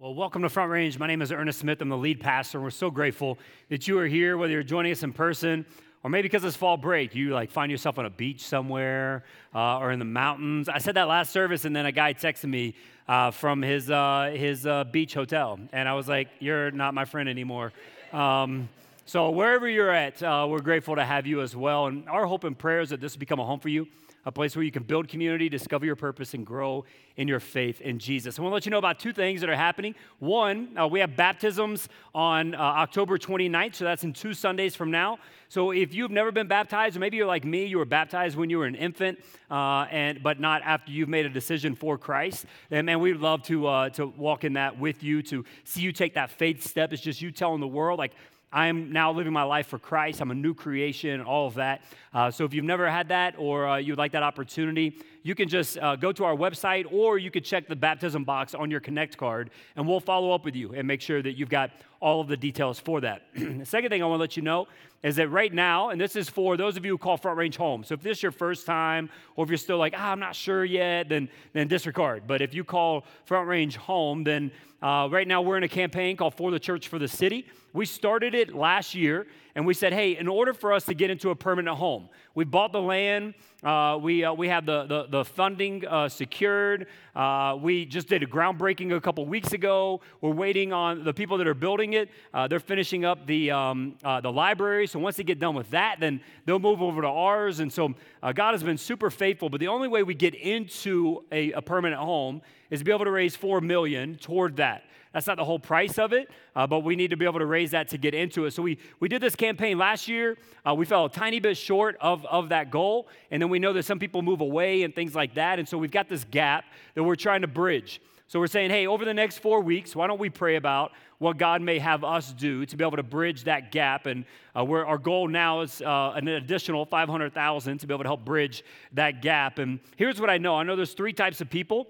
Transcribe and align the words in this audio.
Well, 0.00 0.14
welcome 0.14 0.40
to 0.40 0.48
Front 0.48 0.70
Range. 0.70 0.98
My 0.98 1.06
name 1.06 1.20
is 1.20 1.30
Ernest 1.30 1.58
Smith. 1.58 1.82
I'm 1.82 1.90
the 1.90 1.96
lead 1.98 2.20
pastor. 2.20 2.56
and 2.56 2.64
We're 2.64 2.70
so 2.70 2.90
grateful 2.90 3.38
that 3.68 3.86
you 3.86 3.98
are 3.98 4.06
here, 4.06 4.38
whether 4.38 4.50
you're 4.50 4.62
joining 4.62 4.92
us 4.92 5.02
in 5.02 5.12
person 5.12 5.66
or 6.02 6.08
maybe 6.08 6.22
because 6.22 6.42
it's 6.42 6.56
fall 6.56 6.78
break, 6.78 7.14
you 7.14 7.34
like 7.34 7.50
find 7.50 7.70
yourself 7.70 7.98
on 7.98 8.06
a 8.06 8.10
beach 8.10 8.40
somewhere 8.40 9.24
uh, 9.54 9.76
or 9.76 9.92
in 9.92 9.98
the 9.98 10.06
mountains. 10.06 10.70
I 10.70 10.78
said 10.78 10.94
that 10.94 11.06
last 11.06 11.34
service, 11.34 11.66
and 11.66 11.76
then 11.76 11.84
a 11.84 11.92
guy 11.92 12.14
texted 12.14 12.48
me 12.48 12.76
uh, 13.08 13.30
from 13.30 13.60
his 13.60 13.90
uh, 13.90 14.32
his 14.34 14.64
uh, 14.64 14.84
beach 14.84 15.12
hotel, 15.12 15.60
and 15.70 15.86
I 15.86 15.92
was 15.92 16.08
like, 16.08 16.28
"You're 16.38 16.70
not 16.70 16.94
my 16.94 17.04
friend 17.04 17.28
anymore." 17.28 17.70
Um, 18.10 18.70
so 19.04 19.28
wherever 19.28 19.68
you're 19.68 19.90
at, 19.90 20.22
uh, 20.22 20.46
we're 20.48 20.62
grateful 20.62 20.96
to 20.96 21.04
have 21.04 21.26
you 21.26 21.42
as 21.42 21.54
well. 21.54 21.88
And 21.88 22.08
our 22.08 22.24
hope 22.24 22.44
and 22.44 22.56
prayer 22.56 22.80
is 22.80 22.88
that 22.88 23.02
this 23.02 23.16
will 23.16 23.20
become 23.20 23.38
a 23.38 23.44
home 23.44 23.60
for 23.60 23.68
you 23.68 23.86
a 24.24 24.32
place 24.32 24.54
where 24.54 24.64
you 24.64 24.70
can 24.70 24.82
build 24.82 25.08
community, 25.08 25.48
discover 25.48 25.86
your 25.86 25.96
purpose, 25.96 26.34
and 26.34 26.44
grow 26.44 26.84
in 27.16 27.28
your 27.28 27.40
faith 27.40 27.80
in 27.80 27.98
Jesus. 27.98 28.38
I 28.38 28.42
want 28.42 28.52
to 28.52 28.54
let 28.54 28.66
you 28.66 28.70
know 28.70 28.78
about 28.78 28.98
two 28.98 29.12
things 29.12 29.40
that 29.40 29.50
are 29.50 29.56
happening. 29.56 29.94
One, 30.18 30.76
uh, 30.78 30.86
we 30.86 31.00
have 31.00 31.16
baptisms 31.16 31.88
on 32.14 32.54
uh, 32.54 32.58
October 32.58 33.18
29th, 33.18 33.74
so 33.76 33.84
that's 33.84 34.04
in 34.04 34.12
two 34.12 34.34
Sundays 34.34 34.74
from 34.74 34.90
now. 34.90 35.18
So 35.48 35.72
if 35.72 35.92
you've 35.92 36.12
never 36.12 36.30
been 36.30 36.46
baptized, 36.46 36.96
or 36.96 37.00
maybe 37.00 37.16
you're 37.16 37.26
like 37.26 37.44
me, 37.44 37.64
you 37.66 37.78
were 37.78 37.84
baptized 37.84 38.36
when 38.36 38.50
you 38.50 38.58
were 38.58 38.66
an 38.66 38.76
infant, 38.76 39.18
uh, 39.50 39.86
and 39.90 40.22
but 40.22 40.38
not 40.38 40.62
after 40.62 40.92
you've 40.92 41.08
made 41.08 41.26
a 41.26 41.30
decision 41.30 41.74
for 41.74 41.98
Christ, 41.98 42.46
then 42.68 42.84
man, 42.84 43.00
we'd 43.00 43.16
love 43.16 43.42
to 43.44 43.66
uh, 43.66 43.88
to 43.90 44.06
walk 44.06 44.44
in 44.44 44.52
that 44.52 44.78
with 44.78 45.02
you, 45.02 45.22
to 45.24 45.44
see 45.64 45.80
you 45.80 45.92
take 45.92 46.14
that 46.14 46.30
faith 46.30 46.62
step. 46.62 46.92
It's 46.92 47.02
just 47.02 47.20
you 47.20 47.32
telling 47.32 47.60
the 47.60 47.66
world, 47.66 47.98
like, 47.98 48.12
I'm 48.52 48.92
now 48.92 49.12
living 49.12 49.32
my 49.32 49.44
life 49.44 49.68
for 49.68 49.78
Christ. 49.78 50.20
I'm 50.20 50.32
a 50.32 50.34
new 50.34 50.54
creation, 50.54 51.20
all 51.20 51.46
of 51.46 51.54
that. 51.54 51.82
Uh, 52.12 52.30
so 52.30 52.44
if 52.44 52.52
you've 52.52 52.64
never 52.64 52.90
had 52.90 53.08
that 53.08 53.34
or 53.38 53.68
uh, 53.68 53.76
you'd 53.76 53.98
like 53.98 54.12
that 54.12 54.24
opportunity, 54.24 54.96
you 55.22 55.34
can 55.34 55.48
just 55.48 55.78
uh, 55.78 55.96
go 55.96 56.12
to 56.12 56.24
our 56.24 56.34
website 56.34 56.90
or 56.90 57.18
you 57.18 57.30
could 57.30 57.44
check 57.44 57.68
the 57.68 57.76
baptism 57.76 58.24
box 58.24 58.54
on 58.54 58.70
your 58.70 58.80
Connect 58.80 59.16
card 59.16 59.50
and 59.76 59.86
we'll 59.86 60.00
follow 60.00 60.32
up 60.32 60.44
with 60.44 60.56
you 60.56 60.72
and 60.74 60.86
make 60.86 61.00
sure 61.00 61.22
that 61.22 61.32
you've 61.32 61.48
got 61.48 61.70
all 62.00 62.20
of 62.20 62.28
the 62.28 62.36
details 62.36 62.80
for 62.80 63.00
that. 63.02 63.22
the 63.34 63.64
second 63.64 63.90
thing 63.90 64.02
I 64.02 64.06
want 64.06 64.18
to 64.18 64.20
let 64.20 64.36
you 64.36 64.42
know 64.42 64.66
is 65.02 65.16
that 65.16 65.28
right 65.28 65.52
now, 65.52 65.90
and 65.90 66.00
this 66.00 66.16
is 66.16 66.28
for 66.28 66.56
those 66.56 66.76
of 66.76 66.84
you 66.84 66.92
who 66.92 66.98
call 66.98 67.16
Front 67.16 67.38
Range 67.38 67.56
home. 67.56 67.84
So 67.84 67.94
if 67.94 68.02
this 68.02 68.18
is 68.18 68.22
your 68.22 68.32
first 68.32 68.66
time 68.66 69.10
or 69.36 69.44
if 69.44 69.50
you're 69.50 69.58
still 69.58 69.78
like, 69.78 69.94
ah, 69.96 70.12
I'm 70.12 70.20
not 70.20 70.34
sure 70.34 70.64
yet, 70.64 71.08
then, 71.08 71.28
then 71.52 71.68
disregard. 71.68 72.24
But 72.26 72.40
if 72.40 72.54
you 72.54 72.64
call 72.64 73.04
Front 73.24 73.48
Range 73.48 73.76
home, 73.76 74.24
then 74.24 74.50
uh, 74.82 75.08
right 75.10 75.28
now 75.28 75.42
we're 75.42 75.58
in 75.58 75.62
a 75.62 75.68
campaign 75.68 76.16
called 76.16 76.34
For 76.34 76.50
the 76.50 76.58
Church 76.58 76.88
for 76.88 76.98
the 76.98 77.08
City. 77.08 77.46
We 77.72 77.84
started 77.84 78.34
it 78.34 78.54
last 78.54 78.94
year 78.94 79.26
and 79.60 79.66
we 79.66 79.74
said, 79.74 79.92
hey, 79.92 80.16
in 80.16 80.26
order 80.26 80.54
for 80.54 80.72
us 80.72 80.86
to 80.86 80.94
get 80.94 81.10
into 81.10 81.28
a 81.28 81.36
permanent 81.36 81.76
home, 81.76 82.08
we 82.34 82.46
bought 82.46 82.72
the 82.72 82.80
land, 82.80 83.34
uh, 83.62 83.98
we, 84.00 84.24
uh, 84.24 84.32
we 84.32 84.48
have 84.48 84.64
the, 84.64 84.86
the, 84.86 85.06
the 85.10 85.22
funding 85.22 85.86
uh, 85.86 86.08
secured. 86.08 86.86
Uh, 87.14 87.58
we 87.60 87.84
just 87.84 88.08
did 88.08 88.22
a 88.22 88.26
groundbreaking 88.26 88.96
a 88.96 89.00
couple 89.02 89.26
weeks 89.26 89.52
ago. 89.52 90.00
We're 90.22 90.30
waiting 90.30 90.72
on 90.72 91.04
the 91.04 91.12
people 91.12 91.36
that 91.36 91.46
are 91.46 91.52
building 91.52 91.92
it. 91.92 92.08
Uh, 92.32 92.48
they're 92.48 92.58
finishing 92.58 93.04
up 93.04 93.26
the, 93.26 93.50
um, 93.50 93.96
uh, 94.02 94.22
the 94.22 94.32
library. 94.32 94.86
So 94.86 94.98
once 94.98 95.18
they 95.18 95.24
get 95.24 95.38
done 95.38 95.54
with 95.54 95.68
that, 95.72 95.96
then 96.00 96.22
they'll 96.46 96.58
move 96.58 96.80
over 96.80 97.02
to 97.02 97.08
ours. 97.08 97.60
And 97.60 97.70
so 97.70 97.94
God 98.22 98.52
has 98.52 98.62
been 98.62 98.78
super 98.78 99.10
faithful. 99.10 99.50
But 99.50 99.60
the 99.60 99.68
only 99.68 99.88
way 99.88 100.02
we 100.02 100.14
get 100.14 100.34
into 100.34 101.22
a, 101.30 101.52
a 101.52 101.60
permanent 101.60 102.00
home 102.00 102.40
is 102.70 102.78
to 102.78 102.84
be 102.86 102.92
able 102.92 103.04
to 103.04 103.10
raise 103.10 103.36
four 103.36 103.60
million 103.60 104.16
toward 104.16 104.56
that. 104.56 104.84
That's 105.12 105.26
not 105.26 105.36
the 105.36 105.44
whole 105.44 105.58
price 105.58 105.98
of 105.98 106.12
it, 106.12 106.30
uh, 106.54 106.66
but 106.66 106.80
we 106.80 106.94
need 106.94 107.10
to 107.10 107.16
be 107.16 107.24
able 107.24 107.40
to 107.40 107.46
raise 107.46 107.72
that 107.72 107.88
to 107.88 107.98
get 107.98 108.14
into 108.14 108.44
it. 108.44 108.52
So 108.52 108.62
we, 108.62 108.78
we 109.00 109.08
did 109.08 109.20
this 109.20 109.34
campaign 109.34 109.76
last 109.76 110.06
year. 110.06 110.36
Uh, 110.64 110.74
we 110.74 110.86
fell 110.86 111.06
a 111.06 111.10
tiny 111.10 111.40
bit 111.40 111.56
short 111.56 111.96
of, 112.00 112.24
of 112.26 112.50
that 112.50 112.70
goal. 112.70 113.08
And 113.32 113.42
then 113.42 113.50
we 113.50 113.58
know 113.58 113.72
that 113.72 113.84
some 113.84 113.98
people 113.98 114.22
move 114.22 114.40
away 114.40 114.84
and 114.84 114.94
things 114.94 115.14
like 115.14 115.34
that. 115.34 115.58
And 115.58 115.68
so 115.68 115.78
we've 115.78 115.90
got 115.90 116.08
this 116.08 116.24
gap 116.24 116.64
that 116.94 117.02
we're 117.02 117.16
trying 117.16 117.40
to 117.40 117.48
bridge. 117.48 118.00
So 118.28 118.38
we're 118.38 118.46
saying, 118.46 118.70
hey, 118.70 118.86
over 118.86 119.04
the 119.04 119.12
next 119.12 119.38
four 119.38 119.60
weeks, 119.60 119.96
why 119.96 120.06
don't 120.06 120.20
we 120.20 120.30
pray 120.30 120.54
about 120.54 120.92
what 121.18 121.36
God 121.36 121.60
may 121.60 121.80
have 121.80 122.04
us 122.04 122.32
do 122.32 122.64
to 122.64 122.76
be 122.76 122.84
able 122.84 122.96
to 122.96 123.02
bridge 123.02 123.42
that 123.44 123.72
gap? 123.72 124.06
And 124.06 124.24
uh, 124.54 124.64
our 124.64 124.98
goal 124.98 125.26
now 125.26 125.62
is 125.62 125.82
uh, 125.82 126.12
an 126.14 126.28
additional 126.28 126.84
500,000 126.84 127.78
to 127.78 127.86
be 127.88 127.92
able 127.92 128.04
to 128.04 128.08
help 128.08 128.24
bridge 128.24 128.62
that 128.92 129.22
gap. 129.22 129.58
And 129.58 129.80
here's 129.96 130.20
what 130.20 130.30
I 130.30 130.38
know 130.38 130.54
I 130.54 130.62
know 130.62 130.76
there's 130.76 130.94
three 130.94 131.12
types 131.12 131.40
of 131.40 131.50
people 131.50 131.88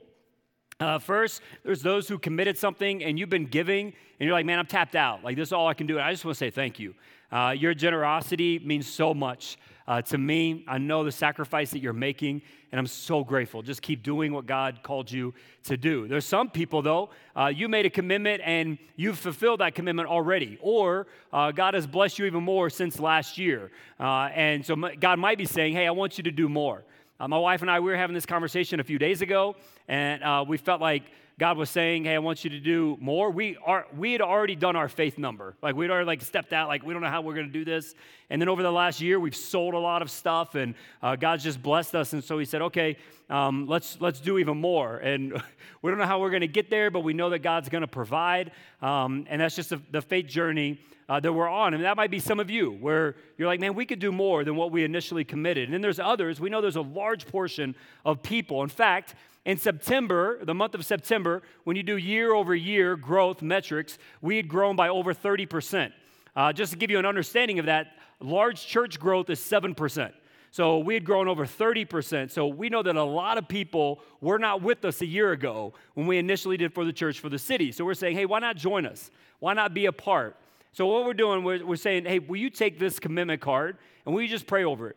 uh, 0.80 0.98
first, 0.98 1.42
there's 1.62 1.82
those 1.82 2.08
who 2.08 2.18
committed 2.18 2.58
something 2.58 3.04
and 3.04 3.18
you've 3.18 3.30
been 3.30 3.46
giving, 3.46 3.86
and 3.86 4.26
you're 4.26 4.32
like, 4.32 4.46
man, 4.46 4.58
I'm 4.58 4.66
tapped 4.66 4.96
out. 4.96 5.22
Like, 5.22 5.36
this 5.36 5.48
is 5.48 5.52
all 5.52 5.68
I 5.68 5.74
can 5.74 5.86
do. 5.86 5.98
And 5.98 6.04
I 6.04 6.10
just 6.10 6.24
want 6.24 6.36
to 6.36 6.38
say 6.38 6.50
thank 6.50 6.78
you. 6.78 6.94
Uh, 7.30 7.54
your 7.56 7.74
generosity 7.74 8.58
means 8.58 8.86
so 8.86 9.14
much 9.14 9.56
uh, 9.86 10.02
to 10.02 10.18
me. 10.18 10.64
I 10.66 10.78
know 10.78 11.04
the 11.04 11.12
sacrifice 11.12 11.70
that 11.70 11.80
you're 11.80 11.92
making, 11.92 12.42
and 12.70 12.78
I'm 12.78 12.86
so 12.86 13.24
grateful. 13.24 13.62
Just 13.62 13.82
keep 13.82 14.02
doing 14.02 14.32
what 14.32 14.46
God 14.46 14.80
called 14.82 15.10
you 15.10 15.34
to 15.64 15.76
do. 15.76 16.08
There's 16.08 16.24
some 16.24 16.48
people, 16.48 16.82
though, 16.82 17.10
uh, 17.36 17.46
you 17.46 17.68
made 17.68 17.86
a 17.86 17.90
commitment 17.90 18.42
and 18.44 18.78
you've 18.96 19.18
fulfilled 19.18 19.60
that 19.60 19.74
commitment 19.74 20.08
already, 20.08 20.58
or 20.60 21.06
uh, 21.32 21.52
God 21.52 21.74
has 21.74 21.86
blessed 21.86 22.18
you 22.18 22.26
even 22.26 22.42
more 22.42 22.70
since 22.70 22.98
last 23.00 23.38
year. 23.38 23.70
Uh, 23.98 24.28
and 24.34 24.64
so 24.64 24.76
God 24.76 25.18
might 25.18 25.38
be 25.38 25.44
saying, 25.44 25.74
hey, 25.74 25.86
I 25.86 25.90
want 25.90 26.18
you 26.18 26.24
to 26.24 26.32
do 26.32 26.48
more. 26.48 26.84
Uh, 27.20 27.28
my 27.28 27.36
wife 27.36 27.60
and 27.60 27.70
I, 27.70 27.80
we 27.80 27.90
were 27.90 27.98
having 27.98 28.14
this 28.14 28.24
conversation 28.24 28.80
a 28.80 28.84
few 28.84 28.98
days 28.98 29.20
ago, 29.20 29.54
and 29.88 30.22
uh, 30.24 30.42
we 30.48 30.56
felt 30.56 30.80
like 30.80 31.02
God 31.38 31.58
was 31.58 31.68
saying, 31.68 32.04
"Hey, 32.04 32.14
I 32.14 32.18
want 32.18 32.44
you 32.44 32.50
to 32.50 32.58
do 32.58 32.96
more." 32.98 33.30
We 33.30 33.58
are 33.62 33.86
we 33.94 34.12
had 34.12 34.22
already 34.22 34.56
done 34.56 34.74
our 34.74 34.88
faith 34.88 35.18
number, 35.18 35.54
like 35.60 35.76
we'd 35.76 35.90
already 35.90 36.06
like 36.06 36.22
stepped 36.22 36.54
out, 36.54 36.68
like 36.68 36.82
we 36.82 36.94
don't 36.94 37.02
know 37.02 37.10
how 37.10 37.20
we're 37.20 37.34
going 37.34 37.48
to 37.48 37.52
do 37.52 37.62
this. 37.62 37.94
And 38.30 38.40
then 38.40 38.48
over 38.48 38.62
the 38.62 38.72
last 38.72 39.02
year, 39.02 39.20
we've 39.20 39.36
sold 39.36 39.74
a 39.74 39.78
lot 39.78 40.00
of 40.00 40.10
stuff, 40.10 40.54
and 40.54 40.74
uh, 41.02 41.14
God's 41.16 41.44
just 41.44 41.62
blessed 41.62 41.94
us. 41.94 42.14
And 42.14 42.24
so 42.24 42.38
He 42.38 42.46
said, 42.46 42.62
"Okay, 42.62 42.96
um, 43.28 43.66
let's 43.66 44.00
let's 44.00 44.18
do 44.18 44.38
even 44.38 44.58
more." 44.58 44.96
And 44.96 45.42
we 45.82 45.90
don't 45.90 45.98
know 45.98 46.06
how 46.06 46.20
we're 46.20 46.30
going 46.30 46.40
to 46.40 46.48
get 46.48 46.70
there, 46.70 46.90
but 46.90 47.00
we 47.00 47.12
know 47.12 47.28
that 47.28 47.40
God's 47.40 47.68
going 47.68 47.82
to 47.82 47.86
provide. 47.86 48.52
Um, 48.80 49.26
and 49.28 49.42
that's 49.42 49.56
just 49.56 49.68
the, 49.68 49.82
the 49.90 50.00
faith 50.00 50.26
journey 50.26 50.80
uh, 51.10 51.18
that 51.18 51.32
we're 51.32 51.48
on. 51.48 51.74
And 51.74 51.82
that 51.82 51.96
might 51.96 52.12
be 52.12 52.20
some 52.20 52.38
of 52.38 52.48
you 52.48 52.70
where 52.70 53.16
you're 53.36 53.48
like, 53.48 53.58
man, 53.58 53.74
we 53.74 53.84
could 53.84 53.98
do 53.98 54.12
more 54.12 54.44
than 54.44 54.54
what 54.54 54.70
we 54.70 54.84
initially 54.84 55.24
committed. 55.24 55.64
And 55.64 55.74
then 55.74 55.80
there's 55.80 55.98
others. 55.98 56.38
We 56.38 56.48
know 56.50 56.60
there's 56.60 56.76
a 56.76 56.82
large 56.82 57.26
portion 57.26 57.74
of 58.04 58.22
people. 58.22 58.62
In 58.62 58.68
fact, 58.68 59.16
in 59.44 59.56
September, 59.56 60.38
the 60.44 60.54
month 60.54 60.76
of 60.76 60.86
September, 60.86 61.42
when 61.64 61.76
you 61.76 61.82
do 61.82 61.96
year 61.96 62.32
over 62.32 62.54
year 62.54 62.94
growth 62.94 63.42
metrics, 63.42 63.98
we 64.22 64.36
had 64.36 64.46
grown 64.46 64.76
by 64.76 64.88
over 64.88 65.12
30%. 65.12 65.92
Uh, 66.36 66.52
just 66.52 66.72
to 66.72 66.78
give 66.78 66.92
you 66.92 66.98
an 67.00 67.06
understanding 67.06 67.58
of 67.58 67.66
that, 67.66 67.88
large 68.20 68.64
church 68.64 69.00
growth 69.00 69.28
is 69.30 69.40
7%. 69.40 70.12
So 70.52 70.78
we 70.78 70.94
had 70.94 71.04
grown 71.04 71.26
over 71.26 71.44
30%. 71.44 72.30
So 72.30 72.46
we 72.46 72.68
know 72.68 72.84
that 72.84 72.94
a 72.94 73.02
lot 73.02 73.36
of 73.36 73.48
people 73.48 74.00
were 74.20 74.38
not 74.38 74.62
with 74.62 74.84
us 74.84 75.00
a 75.00 75.06
year 75.06 75.32
ago 75.32 75.74
when 75.94 76.06
we 76.06 76.18
initially 76.18 76.56
did 76.56 76.72
for 76.72 76.84
the 76.84 76.92
church 76.92 77.18
for 77.18 77.28
the 77.28 77.38
city. 77.38 77.72
So 77.72 77.84
we're 77.84 77.94
saying, 77.94 78.16
hey, 78.16 78.26
why 78.26 78.38
not 78.38 78.56
join 78.56 78.86
us? 78.86 79.10
Why 79.40 79.54
not 79.54 79.74
be 79.74 79.86
a 79.86 79.92
part? 79.92 80.36
So 80.72 80.86
what 80.86 81.04
we're 81.04 81.14
doing, 81.14 81.42
we're, 81.42 81.64
we're 81.64 81.76
saying, 81.76 82.04
hey, 82.04 82.20
will 82.20 82.36
you 82.36 82.50
take 82.50 82.78
this 82.78 82.98
commitment 82.98 83.40
card 83.40 83.76
and 84.06 84.16
you 84.16 84.28
just 84.28 84.46
pray 84.46 84.64
over 84.64 84.88
it? 84.88 84.96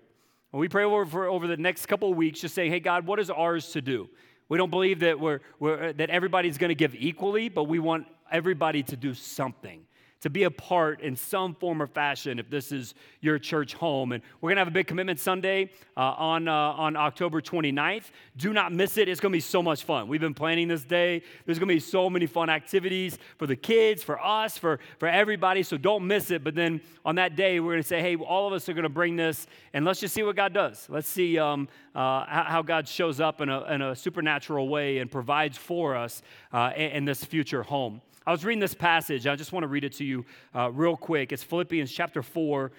And 0.52 0.60
we 0.60 0.70
pray 0.70 0.84
over 0.84 1.06
for 1.06 1.28
over 1.28 1.48
the 1.48 1.58
next 1.58 1.88
couple 1.88 2.12
of 2.12 2.18
weeks, 2.18 2.42
just 2.42 2.54
saying, 2.54 2.72
hey, 2.72 2.80
God, 2.80 3.08
what 3.08 3.20
is 3.20 3.30
ours 3.32 3.72
to 3.72 3.82
do? 3.82 4.08
We 4.50 4.58
don't 4.58 4.70
believe 4.70 5.00
that 5.00 5.20
we're, 5.20 5.40
we're 5.60 5.94
that 5.94 6.12
everybody's 6.12 6.60
going 6.60 6.70
to 6.70 6.76
give 6.76 6.94
equally, 6.94 7.50
but 7.50 7.64
we 7.64 7.80
want 7.80 8.06
everybody 8.32 8.84
to 8.84 8.96
do 8.96 9.14
something 9.14 9.86
to 10.24 10.30
be 10.30 10.44
a 10.44 10.52
part 10.52 11.02
in 11.02 11.18
some 11.18 11.54
form 11.54 11.82
or 11.82 11.88
fashion 11.88 12.40
if 12.40 12.50
this 12.50 12.72
is 12.72 12.96
your 13.20 13.38
church 13.38 13.74
home. 13.74 14.14
And 14.14 14.24
we're 14.40 14.52
going 14.52 14.56
to 14.56 14.62
have 14.62 14.70
a 14.70 14.72
big 14.72 14.88
commitment 14.88 15.20
Sunday 15.20 15.70
uh, 15.98 16.00
on, 16.00 16.48
uh, 16.48 16.54
on 16.54 16.96
October 16.96 17.42
29th. 17.42 18.06
Do 18.38 18.54
not 18.54 18.72
miss 18.72 18.98
it. 18.98 19.10
It's 19.10 19.20
going 19.20 19.34
to 19.34 19.36
be 19.36 19.42
so 19.42 19.62
much 19.62 19.84
fun. 19.84 20.08
We've 20.08 20.22
been 20.22 20.34
planning 20.34 20.70
this 20.70 20.86
day. 20.86 21.24
There's 21.46 21.60
going 21.60 21.68
to 21.68 21.76
be 21.76 21.82
so 21.82 22.10
many 22.10 22.26
fun 22.26 22.50
activities 22.50 23.18
for 23.38 23.48
the 23.48 23.58
kids, 23.58 24.02
for 24.02 24.18
us, 24.18 24.58
for, 24.58 24.80
for 24.98 25.10
everybody. 25.10 25.62
So 25.62 25.76
don't 25.76 26.08
miss 26.08 26.32
it. 26.32 26.42
But 26.42 26.56
then 26.56 26.80
on 27.04 27.16
that 27.16 27.36
day, 27.36 27.60
we're 27.60 27.74
going 27.74 27.84
to 27.84 27.88
say, 27.88 28.00
hey, 28.00 28.16
all 28.16 28.48
of 28.48 28.54
us 28.54 28.70
are 28.70 28.74
going 28.74 28.84
to 28.84 28.90
bring 28.90 29.18
this 29.18 29.46
and 29.74 29.84
let's 29.84 30.00
just 30.00 30.14
see 30.14 30.24
what 30.24 30.38
God 30.38 30.54
does. 30.54 30.88
Let's 30.90 31.10
see 31.10 31.38
um, 31.38 31.68
uh, 31.94 32.24
how 32.28 32.62
God 32.62 32.88
shows 32.88 33.20
up 33.20 33.42
in 33.42 33.50
a, 33.50 33.62
in 33.66 33.82
a 33.82 33.94
supernatural 33.94 34.70
way 34.70 35.00
and 35.00 35.12
provides 35.12 35.58
for 35.58 35.98
us 35.98 36.22
uh, 36.54 36.72
in, 36.78 36.92
in 36.92 37.06
this 37.06 37.26
future 37.26 37.64
home. 37.64 38.00
I 38.26 38.32
was 38.32 38.46
reading 38.46 38.62
this 38.62 38.74
passage. 38.74 39.28
I 39.28 39.36
just 39.36 39.52
want 39.52 39.64
to 39.64 39.68
read 39.68 39.84
it 39.84 39.94
to 39.94 40.06
you 40.06 40.26
uh, 40.56 40.72
real 40.72 40.96
quick. 40.96 41.34
It's 41.34 41.44
Philippians 41.44 41.92
chapter 41.92 42.24
4, 42.24 42.72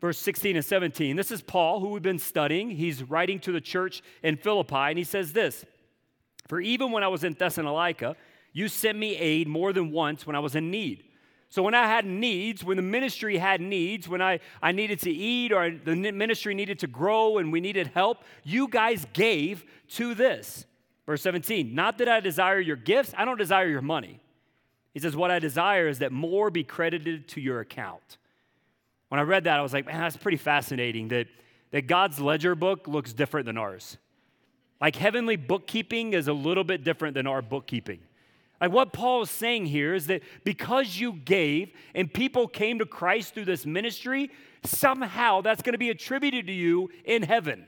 verse 0.00 0.18
16 0.18 0.54
and 0.54 0.64
17. 0.64 1.16
This 1.16 1.32
is 1.32 1.42
Paul, 1.42 1.80
who 1.80 1.88
we've 1.88 2.02
been 2.02 2.20
studying. 2.20 2.70
He's 2.70 3.02
writing 3.02 3.40
to 3.40 3.52
the 3.52 3.60
church 3.60 4.02
in 4.22 4.36
Philippi, 4.36 4.76
and 4.76 4.98
he 4.98 5.04
says 5.04 5.32
this 5.32 5.64
For 6.46 6.60
even 6.60 6.92
when 6.92 7.02
I 7.02 7.08
was 7.08 7.24
in 7.24 7.32
Thessalonica, 7.32 8.14
you 8.52 8.68
sent 8.68 8.96
me 8.96 9.16
aid 9.16 9.48
more 9.48 9.72
than 9.72 9.90
once 9.90 10.26
when 10.26 10.36
I 10.36 10.40
was 10.40 10.54
in 10.54 10.70
need. 10.70 11.02
So 11.48 11.62
when 11.62 11.74
I 11.74 11.86
had 11.86 12.04
needs, 12.04 12.62
when 12.62 12.76
the 12.76 12.82
ministry 12.82 13.38
had 13.38 13.60
needs, 13.60 14.08
when 14.08 14.20
I, 14.20 14.40
I 14.62 14.72
needed 14.72 15.00
to 15.00 15.10
eat 15.10 15.52
or 15.52 15.70
the 15.70 15.94
ministry 15.94 16.54
needed 16.54 16.80
to 16.80 16.86
grow 16.86 17.38
and 17.38 17.52
we 17.52 17.60
needed 17.60 17.88
help, 17.88 18.24
you 18.44 18.68
guys 18.68 19.06
gave 19.12 19.64
to 19.90 20.14
this. 20.14 20.66
Verse 21.06 21.22
17, 21.22 21.74
not 21.74 21.98
that 21.98 22.08
I 22.08 22.20
desire 22.20 22.58
your 22.58 22.76
gifts, 22.76 23.14
I 23.16 23.24
don't 23.24 23.38
desire 23.38 23.68
your 23.68 23.80
money. 23.82 24.20
He 24.96 25.00
says, 25.00 25.14
What 25.14 25.30
I 25.30 25.40
desire 25.40 25.88
is 25.88 25.98
that 25.98 26.10
more 26.10 26.48
be 26.48 26.64
credited 26.64 27.28
to 27.28 27.40
your 27.42 27.60
account. 27.60 28.16
When 29.08 29.18
I 29.18 29.24
read 29.24 29.44
that, 29.44 29.58
I 29.58 29.60
was 29.60 29.74
like, 29.74 29.84
Man, 29.84 30.00
that's 30.00 30.16
pretty 30.16 30.38
fascinating 30.38 31.08
that, 31.08 31.26
that 31.70 31.86
God's 31.86 32.18
ledger 32.18 32.54
book 32.54 32.88
looks 32.88 33.12
different 33.12 33.44
than 33.44 33.58
ours. 33.58 33.98
Like 34.80 34.96
heavenly 34.96 35.36
bookkeeping 35.36 36.14
is 36.14 36.28
a 36.28 36.32
little 36.32 36.64
bit 36.64 36.82
different 36.82 37.12
than 37.12 37.26
our 37.26 37.42
bookkeeping. 37.42 37.98
Like 38.58 38.72
what 38.72 38.94
Paul 38.94 39.20
is 39.20 39.30
saying 39.30 39.66
here 39.66 39.92
is 39.92 40.06
that 40.06 40.22
because 40.44 40.96
you 40.96 41.12
gave 41.12 41.72
and 41.94 42.10
people 42.10 42.48
came 42.48 42.78
to 42.78 42.86
Christ 42.86 43.34
through 43.34 43.44
this 43.44 43.66
ministry, 43.66 44.30
somehow 44.64 45.42
that's 45.42 45.60
going 45.60 45.74
to 45.74 45.78
be 45.78 45.90
attributed 45.90 46.46
to 46.46 46.54
you 46.54 46.88
in 47.04 47.22
heaven. 47.22 47.66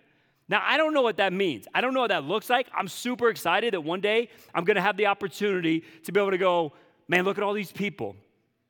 Now, 0.49 0.63
I 0.65 0.79
don't 0.79 0.95
know 0.95 1.03
what 1.03 1.19
that 1.19 1.35
means. 1.35 1.67
I 1.75 1.83
don't 1.83 1.93
know 1.93 2.01
what 2.01 2.09
that 2.09 2.25
looks 2.25 2.49
like. 2.49 2.69
I'm 2.75 2.89
super 2.89 3.29
excited 3.29 3.75
that 3.75 3.83
one 3.83 4.01
day 4.01 4.31
I'm 4.55 4.65
going 4.65 4.77
to 4.77 4.81
have 4.81 4.97
the 4.97 5.09
opportunity 5.09 5.85
to 6.05 6.13
be 6.13 6.19
able 6.19 6.31
to 6.31 6.39
go, 6.39 6.73
man, 7.09 7.25
look 7.25 7.39
at 7.39 7.45
all 7.45 7.55
these 7.55 7.73
people 7.73 8.17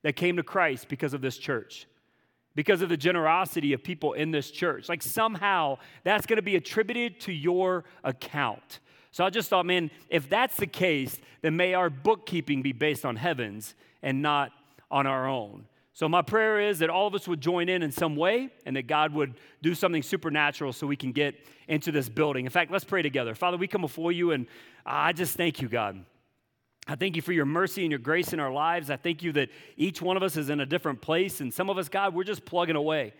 that 0.02 0.16
came 0.16 0.36
to 0.36 0.42
Christ 0.42 0.88
because 0.88 1.12
of 1.12 1.20
this 1.20 1.36
church, 1.36 1.86
because 2.54 2.82
of 2.82 2.88
the 2.88 2.96
generosity 2.96 3.72
of 3.72 3.82
people 3.82 4.12
in 4.12 4.30
this 4.30 4.50
church. 4.50 4.88
Like 4.88 5.02
somehow 5.02 5.78
that's 6.04 6.26
going 6.26 6.36
to 6.36 6.42
be 6.42 6.56
attributed 6.56 7.20
to 7.20 7.32
your 7.32 7.84
account. 8.04 8.80
So 9.10 9.24
I 9.24 9.30
just 9.30 9.48
thought, 9.48 9.66
man, 9.66 9.90
if 10.08 10.28
that's 10.28 10.56
the 10.56 10.66
case, 10.66 11.18
then 11.42 11.56
may 11.56 11.74
our 11.74 11.90
bookkeeping 11.90 12.62
be 12.62 12.72
based 12.72 13.04
on 13.04 13.16
heavens 13.16 13.74
and 14.02 14.22
not 14.22 14.52
on 14.90 15.06
our 15.06 15.28
own. 15.28 15.66
So, 15.98 16.08
my 16.08 16.22
prayer 16.22 16.60
is 16.60 16.78
that 16.78 16.90
all 16.90 17.08
of 17.08 17.14
us 17.16 17.26
would 17.26 17.40
join 17.40 17.68
in 17.68 17.82
in 17.82 17.90
some 17.90 18.14
way 18.14 18.50
and 18.64 18.76
that 18.76 18.86
God 18.86 19.12
would 19.14 19.34
do 19.62 19.74
something 19.74 20.00
supernatural 20.00 20.72
so 20.72 20.86
we 20.86 20.94
can 20.94 21.10
get 21.10 21.34
into 21.66 21.90
this 21.90 22.08
building. 22.08 22.44
In 22.44 22.52
fact, 22.52 22.70
let's 22.70 22.84
pray 22.84 23.02
together. 23.02 23.34
Father, 23.34 23.56
we 23.56 23.66
come 23.66 23.80
before 23.80 24.12
you 24.12 24.30
and 24.30 24.46
I 24.86 25.12
just 25.12 25.36
thank 25.36 25.60
you, 25.60 25.68
God. 25.68 26.04
I 26.88 26.96
thank 26.96 27.16
you 27.16 27.22
for 27.22 27.32
your 27.32 27.44
mercy 27.44 27.82
and 27.82 27.92
your 27.92 27.98
grace 27.98 28.32
in 28.32 28.40
our 28.40 28.50
lives. 28.50 28.90
I 28.90 28.96
thank 28.96 29.22
you 29.22 29.30
that 29.32 29.50
each 29.76 30.00
one 30.00 30.16
of 30.16 30.22
us 30.22 30.38
is 30.38 30.48
in 30.48 30.60
a 30.60 30.66
different 30.66 31.02
place. 31.02 31.42
And 31.42 31.52
some 31.52 31.68
of 31.68 31.76
us, 31.76 31.90
God, 31.90 32.14
we're 32.14 32.24
just 32.24 32.46
plugging 32.46 32.76
away. 32.76 33.12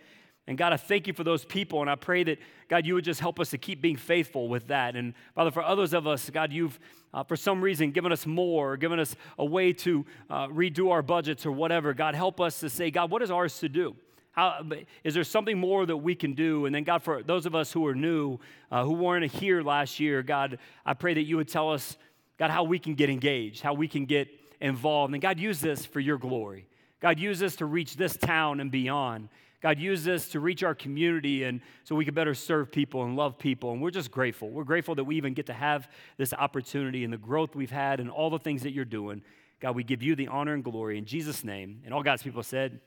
And 0.47 0.57
God, 0.57 0.73
I 0.73 0.77
thank 0.77 1.05
you 1.05 1.13
for 1.13 1.23
those 1.23 1.45
people. 1.45 1.81
And 1.81 1.89
I 1.89 1.93
pray 1.93 2.23
that, 2.23 2.39
God, 2.67 2.87
you 2.87 2.95
would 2.95 3.03
just 3.03 3.19
help 3.19 3.39
us 3.39 3.51
to 3.51 3.59
keep 3.59 3.79
being 3.79 3.95
faithful 3.95 4.47
with 4.47 4.67
that. 4.69 4.95
And 4.95 5.13
Father, 5.35 5.51
for 5.51 5.61
others 5.61 5.93
of 5.93 6.07
us, 6.07 6.31
God, 6.31 6.51
you've 6.51 6.79
uh, 7.13 7.23
for 7.23 7.35
some 7.35 7.61
reason 7.61 7.91
given 7.91 8.11
us 8.11 8.25
more, 8.25 8.73
or 8.73 8.77
given 8.77 8.99
us 8.99 9.15
a 9.37 9.45
way 9.45 9.73
to 9.73 10.05
uh, 10.29 10.47
redo 10.47 10.91
our 10.91 11.01
budgets 11.01 11.45
or 11.45 11.51
whatever. 11.51 11.93
God, 11.93 12.15
help 12.15 12.39
us 12.39 12.59
to 12.59 12.69
say, 12.69 12.91
God, 12.91 13.09
what 13.11 13.21
is 13.21 13.31
ours 13.31 13.59
to 13.59 13.69
do? 13.69 13.95
How, 14.31 14.63
is 15.03 15.15
there 15.15 15.23
something 15.23 15.57
more 15.57 15.85
that 15.85 15.97
we 15.97 16.13
can 16.13 16.33
do? 16.33 16.65
And 16.65 16.73
then, 16.73 16.83
God, 16.83 17.01
for 17.01 17.23
those 17.23 17.45
of 17.45 17.55
us 17.55 17.71
who 17.71 17.85
are 17.87 17.95
new, 17.95 18.39
uh, 18.71 18.83
who 18.83 18.93
weren't 18.93 19.31
here 19.31 19.61
last 19.63 19.99
year, 19.99 20.21
God, 20.21 20.59
I 20.85 20.93
pray 20.93 21.15
that 21.15 21.23
you 21.23 21.37
would 21.37 21.47
tell 21.47 21.71
us, 21.71 21.97
God, 22.39 22.49
how 22.49 22.63
we 22.63 22.79
can 22.79 22.95
get 22.95 23.09
engaged, 23.09 23.61
how 23.61 23.73
we 23.73 23.87
can 23.87 24.05
get 24.05 24.29
involved. 24.61 25.13
And 25.13 25.21
God, 25.21 25.39
use 25.39 25.59
this 25.59 25.85
for 25.85 25.99
your 25.99 26.17
glory. 26.17 26.65
God, 27.01 27.19
use 27.19 27.37
this 27.37 27.57
to 27.57 27.65
reach 27.65 27.97
this 27.97 28.17
town 28.17 28.59
and 28.61 28.71
beyond. 28.71 29.29
God, 29.61 29.77
use 29.77 30.05
this 30.05 30.29
to 30.29 30.39
reach 30.39 30.63
our 30.63 30.73
community 30.73 31.43
and 31.43 31.59
so 31.83 31.95
we 31.95 32.05
can 32.05 32.13
better 32.13 32.33
serve 32.33 32.71
people 32.71 33.03
and 33.03 33.17
love 33.17 33.37
people. 33.37 33.73
And 33.73 33.81
we're 33.81 33.91
just 33.91 34.09
grateful. 34.09 34.49
We're 34.49 34.63
grateful 34.63 34.95
that 34.95 35.03
we 35.03 35.17
even 35.17 35.33
get 35.33 35.47
to 35.47 35.53
have 35.53 35.89
this 36.17 36.33
opportunity 36.33 37.03
and 37.03 37.11
the 37.11 37.17
growth 37.17 37.55
we've 37.55 37.69
had 37.69 37.99
and 37.99 38.09
all 38.09 38.29
the 38.29 38.39
things 38.39 38.63
that 38.63 38.71
you're 38.71 38.85
doing. 38.85 39.21
God, 39.59 39.75
we 39.75 39.83
give 39.83 40.01
you 40.01 40.15
the 40.15 40.29
honor 40.29 40.53
and 40.53 40.63
glory 40.63 40.97
in 40.97 41.03
Jesus' 41.03 41.43
name. 41.43 41.81
And 41.83 41.93
all 41.93 42.03
God's 42.03 42.23
people 42.23 42.43
said, 42.43 42.79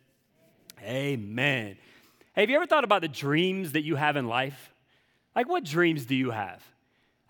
Amen. 0.82 1.76
Hey, 2.34 2.40
have 2.40 2.50
you 2.50 2.56
ever 2.56 2.66
thought 2.66 2.84
about 2.84 3.02
the 3.02 3.08
dreams 3.08 3.72
that 3.72 3.82
you 3.82 3.96
have 3.96 4.16
in 4.16 4.26
life? 4.26 4.72
Like, 5.37 5.48
what 5.48 5.64
dreams 5.64 6.06
do 6.06 6.14
you 6.14 6.31
have? 6.31 6.62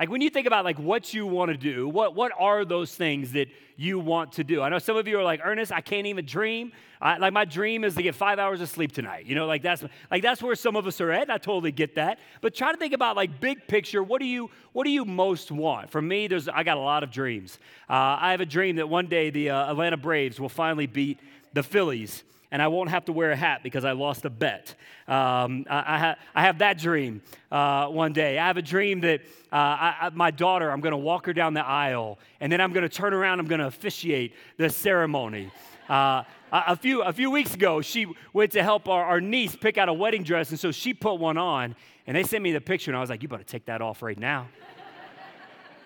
Like 0.02 0.10
when 0.10 0.20
you 0.20 0.30
think 0.30 0.48
about 0.48 0.64
like 0.64 0.80
what 0.80 1.14
you 1.14 1.28
want 1.28 1.52
to 1.52 1.56
do, 1.56 1.88
what, 1.88 2.16
what 2.16 2.32
are 2.36 2.64
those 2.64 2.92
things 2.92 3.30
that 3.34 3.46
you 3.76 4.00
want 4.00 4.32
to 4.32 4.42
do? 4.42 4.60
I 4.60 4.68
know 4.68 4.80
some 4.80 4.96
of 4.96 5.06
you 5.06 5.16
are 5.16 5.22
like, 5.22 5.40
Ernest, 5.44 5.70
I 5.70 5.80
can't 5.80 6.08
even 6.08 6.26
dream. 6.26 6.72
I, 7.00 7.18
like 7.18 7.32
my 7.32 7.44
dream 7.44 7.84
is 7.84 7.94
to 7.94 8.02
get 8.02 8.16
five 8.16 8.40
hours 8.40 8.60
of 8.60 8.68
sleep 8.68 8.90
tonight. 8.90 9.26
You 9.26 9.36
know, 9.36 9.46
like 9.46 9.62
that's 9.62 9.84
like 10.10 10.20
that's 10.20 10.42
where 10.42 10.56
some 10.56 10.74
of 10.74 10.88
us 10.88 11.00
are 11.00 11.12
at. 11.12 11.30
I 11.30 11.38
totally 11.38 11.70
get 11.70 11.94
that. 11.94 12.18
But 12.40 12.52
try 12.52 12.72
to 12.72 12.78
think 12.78 12.94
about 12.94 13.14
like 13.14 13.38
big 13.38 13.68
picture. 13.68 14.02
What 14.02 14.20
do 14.20 14.26
you 14.26 14.50
what 14.72 14.82
do 14.82 14.90
you 14.90 15.04
most 15.04 15.52
want? 15.52 15.88
For 15.88 16.02
me, 16.02 16.26
there's 16.26 16.48
I 16.48 16.64
got 16.64 16.78
a 16.78 16.80
lot 16.80 17.04
of 17.04 17.12
dreams. 17.12 17.60
Uh, 17.88 18.18
I 18.20 18.32
have 18.32 18.40
a 18.40 18.46
dream 18.46 18.74
that 18.76 18.88
one 18.88 19.06
day 19.06 19.30
the 19.30 19.50
uh, 19.50 19.70
Atlanta 19.70 19.98
Braves 19.98 20.40
will 20.40 20.48
finally 20.48 20.88
beat 20.88 21.20
the 21.52 21.62
Phillies 21.62 22.24
and 22.52 22.60
I 22.60 22.68
won't 22.68 22.90
have 22.90 23.06
to 23.06 23.12
wear 23.12 23.32
a 23.32 23.36
hat 23.36 23.62
because 23.62 23.84
I 23.84 23.92
lost 23.92 24.26
a 24.26 24.30
bet. 24.30 24.74
Um, 25.08 25.64
I, 25.68 25.94
I, 25.94 25.98
ha- 25.98 26.16
I, 26.34 26.42
have 26.42 26.58
that 26.58 26.78
dream 26.78 27.22
uh, 27.50 27.86
one 27.86 28.12
day. 28.12 28.38
I 28.38 28.46
have 28.46 28.58
a 28.58 28.62
dream 28.62 29.00
that 29.00 29.22
uh, 29.50 29.56
I, 29.56 30.10
my 30.12 30.30
daughter, 30.30 30.70
I'm 30.70 30.82
going 30.82 30.92
to 30.92 30.98
walk 30.98 31.24
her 31.26 31.32
down 31.32 31.54
the 31.54 31.66
aisle, 31.66 32.18
and 32.40 32.52
then 32.52 32.60
I'm 32.60 32.72
going 32.72 32.88
to 32.88 32.94
turn 32.94 33.14
around, 33.14 33.40
I'm 33.40 33.46
going 33.46 33.60
to 33.60 33.66
officiate 33.66 34.34
the 34.58 34.68
ceremony. 34.68 35.50
Uh, 35.88 36.24
a, 36.52 36.76
few, 36.76 37.02
a 37.02 37.12
few 37.12 37.30
weeks 37.30 37.54
ago, 37.54 37.80
she 37.80 38.06
went 38.34 38.52
to 38.52 38.62
help 38.62 38.86
our, 38.86 39.02
our 39.02 39.20
niece 39.20 39.56
pick 39.56 39.78
out 39.78 39.88
a 39.88 39.92
wedding 39.92 40.22
dress, 40.22 40.50
and 40.50 40.60
so 40.60 40.70
she 40.70 40.92
put 40.92 41.14
one 41.14 41.38
on, 41.38 41.74
and 42.06 42.14
they 42.14 42.22
sent 42.22 42.44
me 42.44 42.52
the 42.52 42.60
picture, 42.60 42.90
and 42.90 42.98
I 42.98 43.00
was 43.00 43.08
like, 43.08 43.22
you 43.22 43.28
better 43.28 43.42
take 43.44 43.64
that 43.64 43.80
off 43.80 44.02
right 44.02 44.18
now. 44.18 44.48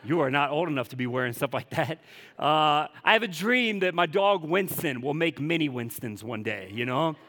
You 0.06 0.20
are 0.20 0.30
not 0.30 0.50
old 0.50 0.68
enough 0.68 0.90
to 0.90 0.96
be 0.96 1.08
wearing 1.08 1.32
stuff 1.32 1.52
like 1.52 1.68
that. 1.70 1.98
Uh, 2.38 2.86
I 3.04 3.12
have 3.12 3.24
a 3.24 3.28
dream 3.28 3.80
that 3.80 3.92
my 3.92 4.06
dog 4.06 4.44
Winston 4.44 5.00
will 5.00 5.14
make 5.14 5.40
mini 5.40 5.68
Winstons 5.68 6.22
one 6.22 6.42
day, 6.42 6.70
you 6.72 6.86
know? 6.86 7.16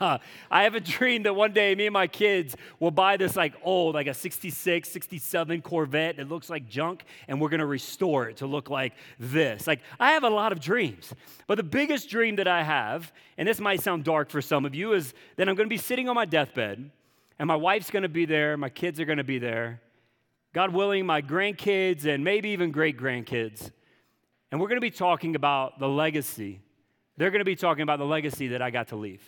Uh, 0.00 0.18
I 0.50 0.64
have 0.64 0.74
a 0.74 0.80
dream 0.80 1.22
that 1.22 1.34
one 1.34 1.54
day 1.54 1.74
me 1.74 1.86
and 1.86 1.94
my 1.94 2.06
kids 2.06 2.54
will 2.78 2.90
buy 2.90 3.16
this 3.16 3.36
like 3.36 3.54
old, 3.62 3.94
like 3.94 4.06
a 4.06 4.12
66, 4.12 4.86
67 4.86 5.62
Corvette 5.62 6.18
that 6.18 6.28
looks 6.28 6.50
like 6.50 6.68
junk, 6.68 7.04
and 7.26 7.40
we're 7.40 7.48
gonna 7.48 7.64
restore 7.64 8.28
it 8.28 8.36
to 8.36 8.46
look 8.46 8.68
like 8.68 8.92
this. 9.18 9.66
Like, 9.66 9.80
I 9.98 10.12
have 10.12 10.24
a 10.24 10.28
lot 10.28 10.52
of 10.52 10.60
dreams, 10.60 11.14
but 11.46 11.54
the 11.54 11.62
biggest 11.62 12.10
dream 12.10 12.36
that 12.36 12.46
I 12.46 12.62
have, 12.64 13.10
and 13.38 13.48
this 13.48 13.60
might 13.60 13.80
sound 13.80 14.04
dark 14.04 14.28
for 14.28 14.42
some 14.42 14.66
of 14.66 14.74
you, 14.74 14.92
is 14.92 15.14
that 15.36 15.48
I'm 15.48 15.54
gonna 15.54 15.70
be 15.70 15.78
sitting 15.78 16.06
on 16.06 16.14
my 16.14 16.26
deathbed, 16.26 16.90
and 17.38 17.48
my 17.48 17.56
wife's 17.56 17.90
gonna 17.90 18.10
be 18.10 18.26
there, 18.26 18.58
my 18.58 18.68
kids 18.68 19.00
are 19.00 19.06
gonna 19.06 19.24
be 19.24 19.38
there, 19.38 19.80
God 20.58 20.74
willing, 20.74 21.06
my 21.06 21.22
grandkids 21.22 22.04
and 22.04 22.24
maybe 22.24 22.48
even 22.48 22.72
great 22.72 22.98
grandkids. 22.98 23.70
And 24.50 24.60
we're 24.60 24.66
going 24.66 24.78
to 24.78 24.80
be 24.80 24.90
talking 24.90 25.36
about 25.36 25.78
the 25.78 25.88
legacy. 25.88 26.58
They're 27.16 27.30
going 27.30 27.38
to 27.38 27.44
be 27.44 27.54
talking 27.54 27.82
about 27.82 28.00
the 28.00 28.04
legacy 28.04 28.48
that 28.48 28.60
I 28.60 28.70
got 28.70 28.88
to 28.88 28.96
leave. 28.96 29.22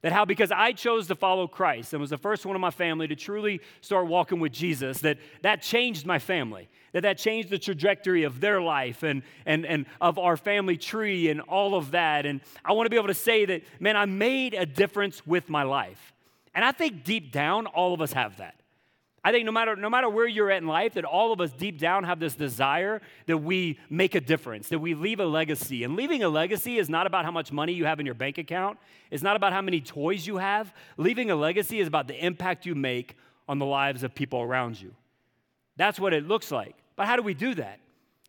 That 0.00 0.12
how, 0.12 0.24
because 0.24 0.50
I 0.50 0.72
chose 0.72 1.06
to 1.08 1.14
follow 1.14 1.46
Christ 1.46 1.92
and 1.92 2.00
was 2.00 2.08
the 2.08 2.16
first 2.16 2.46
one 2.46 2.54
in 2.54 2.62
my 2.62 2.70
family 2.70 3.06
to 3.08 3.14
truly 3.14 3.60
start 3.82 4.06
walking 4.06 4.40
with 4.40 4.52
Jesus, 4.52 5.00
that 5.00 5.18
that 5.42 5.60
changed 5.60 6.06
my 6.06 6.18
family, 6.18 6.70
that 6.94 7.02
that 7.02 7.18
changed 7.18 7.50
the 7.50 7.58
trajectory 7.58 8.22
of 8.22 8.40
their 8.40 8.62
life 8.62 9.02
and, 9.02 9.22
and, 9.44 9.66
and 9.66 9.84
of 10.00 10.18
our 10.18 10.38
family 10.38 10.78
tree 10.78 11.28
and 11.28 11.42
all 11.42 11.74
of 11.74 11.90
that. 11.90 12.24
And 12.24 12.40
I 12.64 12.72
want 12.72 12.86
to 12.86 12.90
be 12.90 12.96
able 12.96 13.08
to 13.08 13.12
say 13.12 13.44
that, 13.44 13.64
man, 13.80 13.98
I 13.98 14.06
made 14.06 14.54
a 14.54 14.64
difference 14.64 15.26
with 15.26 15.50
my 15.50 15.64
life. 15.64 16.14
And 16.54 16.64
I 16.64 16.72
think 16.72 17.04
deep 17.04 17.32
down, 17.32 17.66
all 17.66 17.92
of 17.92 18.00
us 18.00 18.14
have 18.14 18.38
that. 18.38 18.54
I 19.26 19.32
think 19.32 19.46
no 19.46 19.52
matter, 19.52 19.74
no 19.74 19.88
matter 19.88 20.08
where 20.10 20.28
you're 20.28 20.50
at 20.50 20.60
in 20.60 20.68
life, 20.68 20.94
that 20.94 21.06
all 21.06 21.32
of 21.32 21.40
us 21.40 21.50
deep 21.50 21.78
down 21.78 22.04
have 22.04 22.20
this 22.20 22.34
desire 22.34 23.00
that 23.24 23.38
we 23.38 23.78
make 23.88 24.14
a 24.14 24.20
difference, 24.20 24.68
that 24.68 24.78
we 24.78 24.94
leave 24.94 25.18
a 25.18 25.24
legacy. 25.24 25.82
And 25.82 25.96
leaving 25.96 26.22
a 26.22 26.28
legacy 26.28 26.76
is 26.76 26.90
not 26.90 27.06
about 27.06 27.24
how 27.24 27.30
much 27.30 27.50
money 27.50 27.72
you 27.72 27.86
have 27.86 27.98
in 27.98 28.04
your 28.04 28.14
bank 28.14 28.36
account, 28.36 28.78
it's 29.10 29.22
not 29.22 29.34
about 29.34 29.54
how 29.54 29.62
many 29.62 29.80
toys 29.80 30.26
you 30.26 30.36
have. 30.36 30.74
Leaving 30.98 31.30
a 31.30 31.36
legacy 31.36 31.80
is 31.80 31.88
about 31.88 32.06
the 32.06 32.22
impact 32.22 32.66
you 32.66 32.74
make 32.74 33.16
on 33.48 33.58
the 33.58 33.64
lives 33.64 34.02
of 34.02 34.14
people 34.14 34.42
around 34.42 34.78
you. 34.78 34.94
That's 35.76 35.98
what 35.98 36.12
it 36.12 36.28
looks 36.28 36.50
like. 36.50 36.76
But 36.94 37.06
how 37.06 37.16
do 37.16 37.22
we 37.22 37.32
do 37.32 37.54
that? 37.54 37.80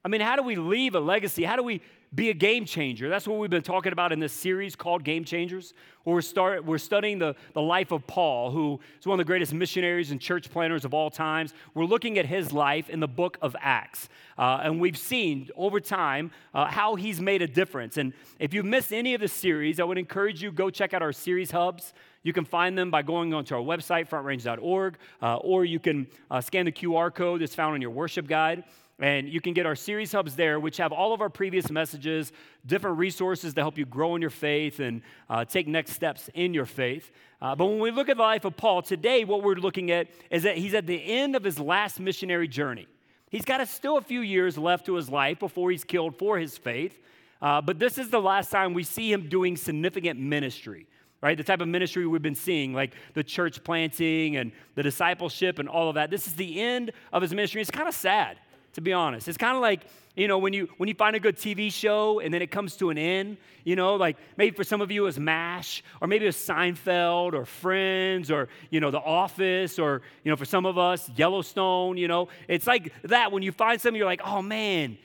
I 0.04 0.08
mean, 0.08 0.22
how 0.22 0.38
do 0.38 0.44
we 0.44 0.56
leave 0.56 0.96
a 0.96 1.00
legacy? 1.00 1.44
How 1.44 1.58
do 1.58 1.64
we 1.64 1.82
be 2.16 2.30
a 2.30 2.34
game 2.34 2.66
changer. 2.66 3.10
That's 3.10 3.28
what 3.28 3.40
we've 3.40 3.50
been 3.50 3.62
talking 3.62 3.92
about 3.92 4.12
in 4.12 4.20
this 4.20 4.32
series 4.32 4.76
called 4.76 5.04
Game 5.04 5.26
Changers, 5.26 5.74
where 6.04 6.14
we're, 6.14 6.22
start, 6.22 6.64
we're 6.64 6.78
studying 6.78 7.20
the, 7.20 7.36
the 7.54 7.62
life 7.62 7.92
of 7.92 8.08
Paul, 8.08 8.52
who 8.52 8.80
is 9.00 9.06
one 9.06 9.20
of 9.20 9.26
the 9.26 9.28
greatest 9.28 9.54
missionaries 9.54 10.12
and 10.12 10.22
church 10.22 10.50
planners 10.50 10.86
of 10.86 10.94
all 10.94 11.10
times. 11.10 11.54
We're 11.74 11.86
looking 11.86 12.18
at 12.18 12.26
his 12.26 12.54
life 12.54 12.90
in 12.90 13.00
the 13.00 13.08
book 13.08 13.38
of 13.42 13.56
Acts. 13.60 14.08
Uh, 14.38 14.62
and 14.64 14.80
we've 14.80 14.98
seen 14.98 15.50
over 15.56 15.80
time 15.80 16.32
uh, 16.54 16.66
how 16.66 16.96
he's 16.96 17.20
made 17.20 17.42
a 17.42 17.48
difference. 17.48 17.98
And 17.98 18.14
if 18.40 18.54
you've 18.54 18.66
missed 18.66 18.94
any 18.94 19.14
of 19.14 19.22
the 19.22 19.28
series, 19.28 19.80
I 19.80 19.84
would 19.84 19.98
encourage 19.98 20.42
you 20.42 20.52
go 20.52 20.70
check 20.70 20.94
out 20.94 21.02
our 21.02 21.14
series 21.14 21.52
hubs. 21.52 21.94
You 22.24 22.34
can 22.34 22.46
find 22.46 22.78
them 22.78 22.90
by 22.90 23.02
going 23.02 23.34
onto 23.34 23.56
our 23.56 23.62
website, 23.62 24.10
frontrange.org, 24.10 24.98
uh, 25.22 25.36
or 25.38 25.66
you 25.66 25.80
can 25.80 26.08
uh, 26.32 26.42
scan 26.42 26.66
the 26.66 26.72
QR 26.72 27.14
code 27.14 27.42
that's 27.42 27.56
found 27.56 27.74
on 27.76 27.82
your 27.82 27.92
worship 27.92 28.28
guide. 28.28 28.64
And 29.00 29.28
you 29.28 29.42
can 29.42 29.54
get 29.54 29.66
our 29.66 29.76
series 29.76 30.14
hubs 30.14 30.36
there, 30.36 30.58
which 30.60 30.78
have 30.78 30.94
all 30.94 31.14
of 31.14 31.20
our 31.20 31.30
previous 31.30 31.70
messages, 31.70 32.32
different 32.66 32.98
resources 32.98 33.54
to 33.54 33.62
help 33.62 33.78
you 33.78 33.86
grow 33.86 34.16
in 34.16 34.22
your 34.22 34.30
faith 34.30 34.80
and 34.80 35.02
uh, 35.30 35.44
take 35.44 35.68
next 35.68 35.92
steps 35.92 36.30
in 36.34 36.54
your 36.54 36.66
faith. 36.66 37.12
Uh, 37.42 37.56
but 37.56 37.66
when 37.66 37.80
we 37.80 37.92
look 37.92 38.08
at 38.08 38.16
the 38.16 38.24
life 38.24 38.46
of 38.46 38.56
Paul, 38.56 38.82
today 38.82 39.26
what 39.26 39.44
we're 39.44 39.56
looking 39.56 39.92
at 39.92 40.08
is 40.32 40.44
that 40.44 40.58
he's 40.58 40.74
at 40.74 40.88
the 40.88 41.04
end 41.04 41.36
of 41.36 41.44
his 41.44 41.60
last 41.60 42.00
missionary 42.00 42.48
journey. 42.48 42.88
He's 43.30 43.44
got 43.44 43.60
a, 43.60 43.66
still 43.66 43.98
a 43.98 44.02
few 44.02 44.22
years 44.22 44.58
left 44.58 44.86
to 44.86 44.96
his 44.96 45.10
life 45.10 45.40
before 45.40 45.72
he's 45.72 45.84
killed 45.84 46.18
for 46.18 46.40
his 46.40 46.58
faith. 46.58 46.98
Uh, 47.42 47.60
but 47.62 47.80
this 47.80 47.98
is 47.98 48.10
the 48.10 48.22
last 48.22 48.50
time 48.50 48.74
we 48.74 48.84
see 48.84 49.12
him 49.12 49.28
doing 49.28 49.58
significant 49.58 50.20
ministry 50.20 50.88
right? 51.22 51.38
The 51.38 51.44
type 51.44 51.62
of 51.62 51.68
ministry 51.68 52.06
we've 52.06 52.22
been 52.22 52.36
seeing, 52.36 52.72
like 52.72 52.94
the 53.16 53.24
church 53.24 53.64
planting 53.64 54.36
and 54.36 54.52
the 54.76 54.84
discipleship 54.84 55.58
and 55.58 55.68
all 55.68 55.90
of 55.90 55.96
that. 55.96 56.12
This 56.12 56.28
is 56.28 56.36
the 56.36 56.62
end 56.62 56.92
of 57.12 57.24
his 57.24 57.34
ministry. 57.34 57.62
It's 57.62 57.72
kind 57.72 57.88
of 57.88 57.96
sad 57.96 58.38
to 58.76 58.82
be 58.82 58.94
honest. 58.94 59.28
It's 59.28 59.38
kind 59.38 59.56
of 59.56 59.62
like, 59.62 59.82
you 60.16 60.28
know, 60.30 60.38
when 60.38 60.54
you 60.54 60.70
when 60.78 60.88
you 60.88 60.96
find 60.96 61.16
a 61.16 61.20
good 61.20 61.36
TV 61.36 61.72
show 61.72 62.20
and 62.20 62.34
then 62.34 62.42
it 62.42 62.52
comes 62.52 62.78
to 62.78 62.90
an 62.90 62.98
end, 62.98 63.38
you 63.66 63.76
know, 63.76 63.96
like 63.96 64.16
maybe 64.38 64.56
for 64.56 64.64
some 64.64 64.80
of 64.80 64.92
you 64.92 65.04
it 65.04 65.06
was 65.06 65.20
MASH, 65.20 65.84
or 66.00 66.08
maybe 66.08 66.26
it 66.26 66.28
was 66.28 66.38
Seinfeld 66.38 67.34
or 67.34 67.46
Friends 67.46 68.32
or, 68.32 68.48
you 68.70 68.80
know, 68.80 68.92
The 68.92 69.00
Office, 69.00 69.80
or, 69.80 70.02
you 70.24 70.30
know, 70.30 70.38
for 70.38 70.46
some 70.46 70.66
of 70.66 70.78
us, 70.78 71.10
Yellowstone, 71.16 71.98
you 71.98 72.08
know. 72.08 72.30
It's 72.48 72.68
like 72.68 72.94
that 73.04 73.32
when 73.32 73.44
you 73.44 73.52
find 73.52 73.82
something, 73.82 73.98
you're 73.98 74.06
like, 74.06 74.22
oh 74.24 74.42
man, 74.42 74.98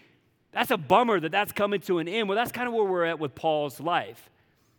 That's 0.52 0.70
a 0.70 0.76
bummer 0.76 1.20
that 1.20 1.32
that's 1.32 1.52
coming 1.52 1.80
to 1.82 1.98
an 1.98 2.08
end. 2.08 2.28
Well, 2.28 2.36
that's 2.36 2.52
kind 2.52 2.66
of 2.66 2.74
where 2.74 2.84
we're 2.84 3.04
at 3.04 3.18
with 3.18 3.34
Paul's 3.34 3.80
life. 3.80 4.28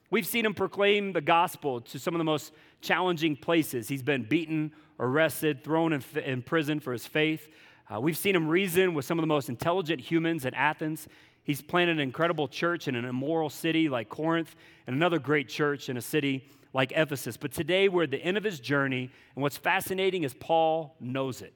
We've 0.09 0.27
seen 0.27 0.45
him 0.45 0.53
proclaim 0.53 1.13
the 1.13 1.21
gospel 1.21 1.79
to 1.81 1.99
some 1.99 2.13
of 2.13 2.17
the 2.17 2.25
most 2.25 2.51
challenging 2.81 3.37
places. 3.37 3.87
He's 3.87 4.03
been 4.03 4.23
beaten, 4.23 4.73
arrested, 4.99 5.63
thrown 5.63 5.93
in, 5.93 6.03
in 6.25 6.41
prison 6.41 6.81
for 6.81 6.91
his 6.91 7.07
faith. 7.07 7.47
Uh, 7.91 7.99
we've 7.99 8.17
seen 8.17 8.35
him 8.35 8.47
reason 8.47 8.93
with 8.93 9.03
some 9.03 9.19
of 9.19 9.23
the 9.23 9.27
most 9.27 9.49
intelligent 9.49 9.99
humans 9.99 10.45
in 10.45 10.53
Athens. 10.53 11.07
He's 11.43 11.61
planted 11.61 11.93
an 11.93 11.99
incredible 11.99 12.47
church 12.47 12.87
in 12.87 12.95
an 12.95 13.03
immoral 13.03 13.49
city 13.49 13.89
like 13.89 14.07
Corinth 14.07 14.55
and 14.87 14.95
another 14.95 15.19
great 15.19 15.49
church 15.49 15.89
in 15.89 15.97
a 15.97 16.01
city 16.01 16.47
like 16.73 16.93
Ephesus. 16.95 17.35
But 17.35 17.51
today 17.51 17.89
we're 17.89 18.03
at 18.03 18.11
the 18.11 18.21
end 18.21 18.37
of 18.37 18.43
his 18.45 18.61
journey, 18.61 19.09
and 19.35 19.41
what's 19.41 19.57
fascinating 19.57 20.23
is 20.23 20.33
Paul 20.33 20.95
knows 21.01 21.41
it. 21.41 21.53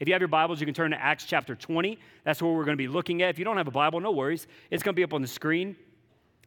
If 0.00 0.08
you 0.08 0.14
have 0.14 0.22
your 0.22 0.28
Bibles, 0.28 0.60
you 0.60 0.66
can 0.66 0.74
turn 0.74 0.92
to 0.92 1.02
Acts 1.02 1.24
chapter 1.24 1.54
20. 1.54 1.98
That's 2.24 2.40
where 2.40 2.52
we're 2.52 2.64
going 2.64 2.76
to 2.76 2.82
be 2.82 2.88
looking 2.88 3.22
at. 3.22 3.30
If 3.30 3.38
you 3.38 3.44
don't 3.44 3.56
have 3.58 3.68
a 3.68 3.72
Bible, 3.72 4.00
no 4.00 4.12
worries. 4.12 4.46
It's 4.70 4.82
going 4.82 4.94
to 4.94 4.96
be 4.96 5.04
up 5.04 5.12
on 5.12 5.20
the 5.20 5.28
screen. 5.28 5.76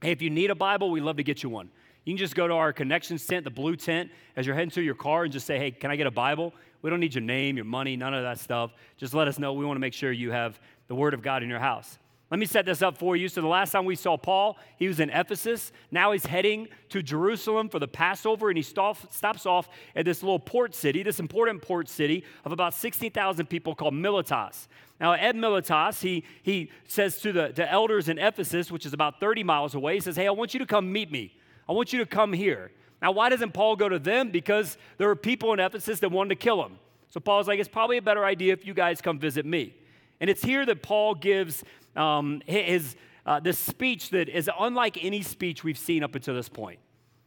Hey, 0.01 0.12
if 0.12 0.21
you 0.21 0.29
need 0.29 0.50
a 0.50 0.55
Bible, 0.55 0.89
we'd 0.89 1.01
love 1.01 1.17
to 1.17 1.24
get 1.24 1.43
you 1.43 1.50
one. 1.50 1.69
You 2.06 2.13
can 2.13 2.18
just 2.18 2.36
go 2.36 2.48
to 2.48 2.53
our 2.53 2.74
connections 2.74 3.25
tent, 3.25 3.44
the 3.44 3.51
blue 3.51 3.75
tent, 3.75 4.12
as 4.36 4.46
you're 4.46 4.56
heading 4.56 4.72
to 4.72 4.82
your 4.82 4.96
car 4.96 5.24
and 5.24 5.34
just 5.34 5.46
say, 5.46 5.58
hey, 5.58 5.72
can 5.72 5.91
I 5.91 5.96
get 5.96 6.08
a 6.08 6.12
Bible? 6.12 6.53
We 6.82 6.89
don't 6.89 7.00
need 7.00 7.13
your 7.13 7.24
name, 7.24 7.56
your 7.58 7.65
money, 7.65 7.96
none 7.96 8.13
of 8.13 8.24
that 8.24 8.39
stuff. 8.39 8.72
Just 8.98 9.13
let 9.13 9.27
us 9.27 9.38
know. 9.38 9.53
We 9.53 9.65
want 9.65 9.75
to 9.75 9.82
make 9.82 9.94
sure 9.94 10.12
you 10.12 10.32
have 10.32 10.60
the 10.88 10.96
Word 10.96 11.13
of 11.13 11.22
God 11.22 11.44
in 11.44 11.50
your 11.50 11.60
house. 11.60 12.00
Let 12.32 12.39
me 12.39 12.46
set 12.46 12.65
this 12.65 12.84
up 12.84 12.98
for 12.98 13.15
you. 13.15 13.27
So, 13.27 13.41
the 13.41 13.48
last 13.48 13.72
time 13.72 13.86
we 13.86 13.96
saw 13.96 14.15
Paul, 14.15 14.58
he 14.77 14.88
was 14.88 15.00
in 15.00 15.10
Ephesus. 15.10 15.72
Now 15.89 16.12
he's 16.12 16.27
heading 16.27 16.68
to 16.89 17.01
Jerusalem 17.01 17.70
for 17.70 17.79
the 17.79 17.88
Passover, 17.88 18.50
and 18.50 18.58
he 18.58 18.62
stops 18.62 19.46
off 19.48 19.68
at 19.96 20.06
this 20.06 20.22
little 20.22 20.38
port 20.38 20.75
city, 20.75 21.01
this 21.01 21.20
important 21.20 21.62
port 21.62 21.89
city 21.89 22.24
of 22.46 22.51
about 22.51 22.75
16,000 22.75 23.48
people 23.48 23.74
called 23.74 23.96
Miletus. 23.96 24.68
Now, 25.01 25.13
at 25.13 25.36
Miletus, 25.36 26.01
he, 26.01 26.24
he 26.44 26.70
says 26.88 27.20
to 27.22 27.32
the 27.32 27.48
to 27.53 27.70
elders 27.70 28.10
in 28.10 28.20
Ephesus, 28.20 28.72
which 28.72 28.86
is 28.86 28.94
about 28.94 29.20
30 29.20 29.44
miles 29.44 29.74
away, 29.74 29.96
he 29.96 30.00
says, 30.00 30.15
Hey, 30.15 30.27
I 30.27 30.32
want 30.32 30.53
you 30.53 30.60
to 30.60 30.68
come 30.68 30.91
meet 30.91 31.12
me. 31.12 31.34
I 31.69 31.71
want 31.71 31.93
you 31.93 31.99
to 31.99 32.05
come 32.07 32.33
here. 32.33 32.71
Now, 32.99 33.11
why 33.11 33.29
doesn't 33.29 33.53
Paul 33.53 33.75
go 33.75 33.88
to 33.88 33.99
them? 33.99 34.31
Because 34.31 34.77
there 34.97 35.07
were 35.07 35.15
people 35.15 35.53
in 35.53 35.59
Ephesus 35.59 35.99
that 35.99 36.11
wanted 36.11 36.29
to 36.29 36.35
kill 36.35 36.65
him. 36.65 36.79
So 37.09 37.19
Paul's 37.19 37.47
like, 37.47 37.59
It's 37.59 37.69
probably 37.69 37.97
a 37.97 38.01
better 38.01 38.25
idea 38.25 38.53
if 38.53 38.65
you 38.65 38.73
guys 38.73 39.01
come 39.01 39.19
visit 39.19 39.45
me. 39.45 39.75
And 40.19 40.29
it's 40.29 40.41
here 40.41 40.65
that 40.65 40.81
Paul 40.81 41.13
gives 41.13 41.63
um, 41.95 42.41
his, 42.45 42.95
uh, 43.25 43.39
this 43.39 43.59
speech 43.59 44.09
that 44.09 44.27
is 44.27 44.49
unlike 44.59 45.03
any 45.03 45.21
speech 45.21 45.63
we've 45.63 45.77
seen 45.77 46.03
up 46.03 46.15
until 46.15 46.33
this 46.33 46.49
point. 46.49 46.79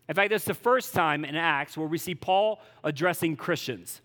In 0.09 0.15
fact, 0.17 0.33
is 0.33 0.45
the 0.45 0.55
first 0.55 0.93
time 0.93 1.25
in 1.25 1.37
Acts 1.37 1.77
where 1.77 1.87
we 1.87 1.97
see 1.97 2.15
Paul 2.15 2.61
addressing 2.83 3.37
Christians. 3.37 4.03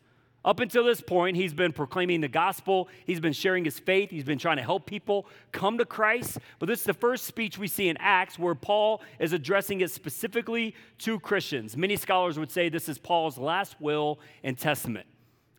Up 0.47 0.61
until 0.61 0.85
this 0.85 1.01
point, 1.01 1.35
he's 1.35 1.53
been 1.53 1.73
proclaiming 1.73 2.21
the 2.21 2.29
gospel, 2.29 2.87
he's 3.05 3.19
been 3.19 3.33
sharing 3.33 3.65
his 3.65 3.79
faith, 3.79 4.11
he's 4.11 4.23
been 4.23 4.37
trying 4.37 4.55
to 4.55 4.63
help 4.63 4.85
people 4.85 5.25
come 5.51 5.77
to 5.77 5.83
Christ. 5.83 6.37
But 6.57 6.67
this 6.67 6.79
is 6.79 6.85
the 6.85 6.93
first 6.93 7.25
speech 7.25 7.57
we 7.57 7.67
see 7.67 7.89
in 7.89 7.97
Acts 7.97 8.39
where 8.39 8.55
Paul 8.55 9.01
is 9.19 9.33
addressing 9.33 9.81
it 9.81 9.91
specifically 9.91 10.73
to 10.99 11.19
Christians. 11.19 11.75
Many 11.75 11.97
scholars 11.97 12.39
would 12.39 12.49
say 12.49 12.69
this 12.69 12.87
is 12.87 12.97
Paul's 12.97 13.37
last 13.37 13.75
will 13.81 14.19
and 14.41 14.57
testament. 14.57 15.05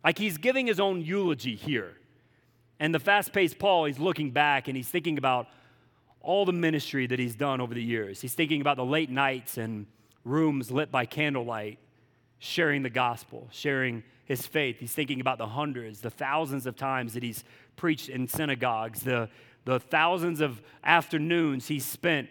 Like 0.03 0.17
he's 0.17 0.39
giving 0.39 0.65
his 0.65 0.79
own 0.79 1.01
eulogy 1.01 1.55
here. 1.55 1.93
And 2.79 2.91
the 2.91 2.99
fast 2.99 3.31
paced 3.31 3.59
Paul, 3.59 3.85
he's 3.85 3.99
looking 3.99 4.31
back 4.31 4.67
and 4.67 4.75
he's 4.75 4.89
thinking 4.89 5.19
about 5.19 5.45
all 6.19 6.45
the 6.45 6.53
ministry 6.53 7.05
that 7.05 7.19
he's 7.19 7.35
done 7.35 7.61
over 7.61 7.75
the 7.75 7.83
years. 7.83 8.21
He's 8.21 8.33
thinking 8.33 8.59
about 8.59 8.77
the 8.77 8.85
late 8.85 9.11
nights 9.11 9.59
and 9.59 9.85
rooms 10.23 10.71
lit 10.71 10.91
by 10.91 11.05
candlelight, 11.05 11.77
sharing 12.39 12.83
the 12.83 12.89
gospel, 12.89 13.47
sharing 13.51 14.03
his 14.25 14.45
faith. 14.47 14.79
He's 14.79 14.93
thinking 14.93 15.21
about 15.21 15.37
the 15.37 15.47
hundreds, 15.47 16.01
the 16.01 16.09
thousands 16.09 16.65
of 16.65 16.75
times 16.75 17.13
that 17.13 17.23
he's 17.23 17.43
preached 17.75 18.09
in 18.09 18.27
synagogues, 18.27 19.01
the, 19.01 19.29
the 19.65 19.79
thousands 19.79 20.41
of 20.41 20.61
afternoons 20.83 21.67
he 21.67 21.79
spent 21.79 22.29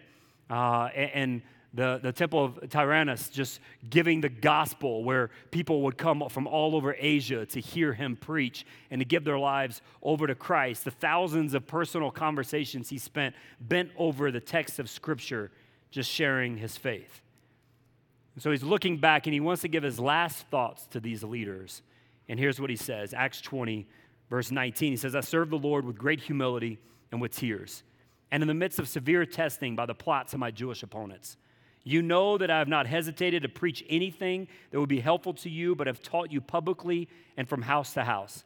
uh, 0.49 0.85
and 0.93 1.41
the, 1.73 1.99
the 2.01 2.11
temple 2.11 2.45
of 2.45 2.69
Tyrannus 2.69 3.29
just 3.29 3.59
giving 3.89 4.21
the 4.21 4.29
gospel 4.29 5.03
where 5.03 5.29
people 5.51 5.83
would 5.83 5.97
come 5.97 6.27
from 6.29 6.47
all 6.47 6.75
over 6.75 6.95
Asia 6.97 7.45
to 7.45 7.59
hear 7.59 7.93
him 7.93 8.15
preach 8.15 8.65
and 8.89 8.99
to 8.99 9.05
give 9.05 9.23
their 9.23 9.37
lives 9.37 9.81
over 10.01 10.25
to 10.25 10.35
Christ. 10.35 10.85
The 10.85 10.91
thousands 10.91 11.53
of 11.53 11.67
personal 11.67 12.09
conversations 12.09 12.89
he 12.89 12.97
spent 12.97 13.35
bent 13.59 13.91
over 13.97 14.31
the 14.31 14.39
text 14.39 14.79
of 14.79 14.89
Scripture, 14.89 15.51
just 15.91 16.09
sharing 16.09 16.57
his 16.57 16.75
faith. 16.75 17.21
And 18.39 18.43
so 18.45 18.51
he's 18.51 18.63
looking 18.63 18.95
back 18.95 19.27
and 19.27 19.33
he 19.33 19.41
wants 19.41 19.63
to 19.63 19.67
give 19.67 19.83
his 19.83 19.99
last 19.99 20.47
thoughts 20.47 20.87
to 20.91 21.01
these 21.01 21.25
leaders. 21.25 21.81
And 22.29 22.39
here's 22.39 22.57
what 22.57 22.69
he 22.69 22.77
says 22.77 23.13
Acts 23.13 23.41
20, 23.41 23.85
verse 24.29 24.49
19. 24.49 24.93
He 24.93 24.95
says, 24.95 25.13
I 25.13 25.19
served 25.19 25.51
the 25.51 25.57
Lord 25.57 25.83
with 25.83 25.97
great 25.97 26.21
humility 26.21 26.79
and 27.11 27.19
with 27.19 27.35
tears, 27.35 27.83
and 28.31 28.41
in 28.41 28.47
the 28.47 28.53
midst 28.53 28.79
of 28.79 28.87
severe 28.87 29.25
testing 29.25 29.75
by 29.75 29.85
the 29.85 29.93
plots 29.93 30.31
of 30.31 30.39
my 30.39 30.51
Jewish 30.51 30.83
opponents. 30.83 31.35
You 31.83 32.01
know 32.01 32.37
that 32.37 32.49
I 32.49 32.59
have 32.59 32.69
not 32.69 32.87
hesitated 32.87 33.43
to 33.43 33.49
preach 33.49 33.83
anything 33.89 34.47
that 34.71 34.79
would 34.79 34.87
be 34.87 35.01
helpful 35.01 35.33
to 35.33 35.49
you, 35.49 35.75
but 35.75 35.87
have 35.87 36.01
taught 36.01 36.31
you 36.31 36.39
publicly 36.39 37.09
and 37.35 37.45
from 37.45 37.63
house 37.63 37.91
to 37.95 38.05
house. 38.05 38.45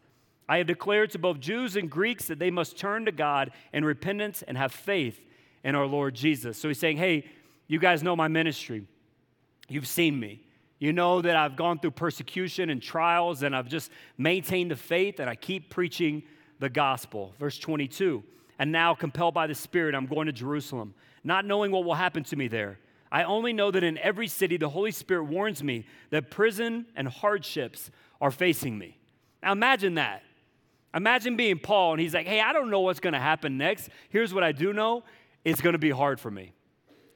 I 0.50 0.58
have 0.58 0.66
declared 0.66 1.12
to 1.12 1.20
both 1.20 1.40
Jews 1.40 1.76
and 1.76 1.88
Greeks 1.88 2.26
that 2.30 2.40
they 2.40 2.50
must 2.50 2.80
turn 2.80 3.06
to 3.06 3.12
God 3.12 3.52
in 3.72 3.86
repentance 3.86 4.42
and 4.42 4.58
have 4.58 4.72
faith 4.72 5.22
in 5.64 5.76
our 5.76 5.86
Lord 5.86 6.16
Jesus. 6.16 6.58
So 6.58 6.68
he's 6.68 6.80
saying, 6.80 6.98
Hey, 6.98 7.26
you 7.68 7.78
guys 7.78 8.02
know 8.02 8.16
my 8.16 8.28
ministry. 8.28 8.88
You've 9.70 9.88
seen 9.88 10.20
me. 10.20 10.42
You 10.80 10.92
know 10.92 11.22
that 11.22 11.36
I've 11.36 11.56
gone 11.56 11.80
through 11.80 11.92
persecution 11.92 12.70
and 12.70 12.82
trials, 12.82 13.44
and 13.44 13.56
I've 13.56 13.70
just 13.70 13.90
maintained 14.18 14.72
the 14.72 14.76
faith, 14.76 15.20
and 15.20 15.30
I 15.30 15.36
keep 15.36 15.70
preaching 15.70 16.24
the 16.60 16.70
gospel. 16.70 17.34
Verse 17.40 17.58
22 17.58 18.24
And 18.60 18.72
now, 18.72 18.94
compelled 18.94 19.34
by 19.34 19.48
the 19.48 19.56
Spirit, 19.56 19.96
I'm 19.96 20.08
going 20.08 20.28
to 20.28 20.34
Jerusalem, 20.34 20.94
not 21.24 21.46
knowing 21.46 21.72
what 21.72 21.86
will 21.86 21.96
happen 21.96 22.24
to 22.26 22.36
me 22.36 22.48
there 22.48 22.80
I 23.14 23.26
only 23.26 23.54
know 23.54 23.70
that 23.70 23.84
in 23.84 24.00
every 24.00 24.28
city, 24.28 24.58
the 24.58 24.70
Holy 24.70 24.90
Spirit 24.90 25.26
warns 25.26 25.64
me 25.64 25.86
that 26.10 26.32
prison 26.32 26.88
and 26.96 27.08
hardships 27.08 27.92
are 28.20 28.32
facing 28.32 28.76
me. 28.76 28.98
Now 29.44 29.52
imagine 29.52 29.94
that. 29.96 30.24
Imagine 30.96 31.36
being 31.36 31.60
Paul 31.60 31.94
and 31.94 32.02
he's 32.02 32.16
like, 32.16 32.26
hey, 32.26 32.42
I 32.42 32.54
don't 32.54 32.72
know 32.72 32.80
what's 32.80 33.00
going 33.00 33.14
to 33.14 33.20
happen 33.20 33.56
next. 33.56 33.90
Here's 34.10 34.34
what 34.34 34.44
I 34.44 34.52
do 34.52 34.74
know 34.74 35.04
it's 35.46 35.62
going 35.62 35.74
to 35.74 35.80
be 35.80 35.92
hard 35.92 36.20
for 36.20 36.32
me. 36.32 36.54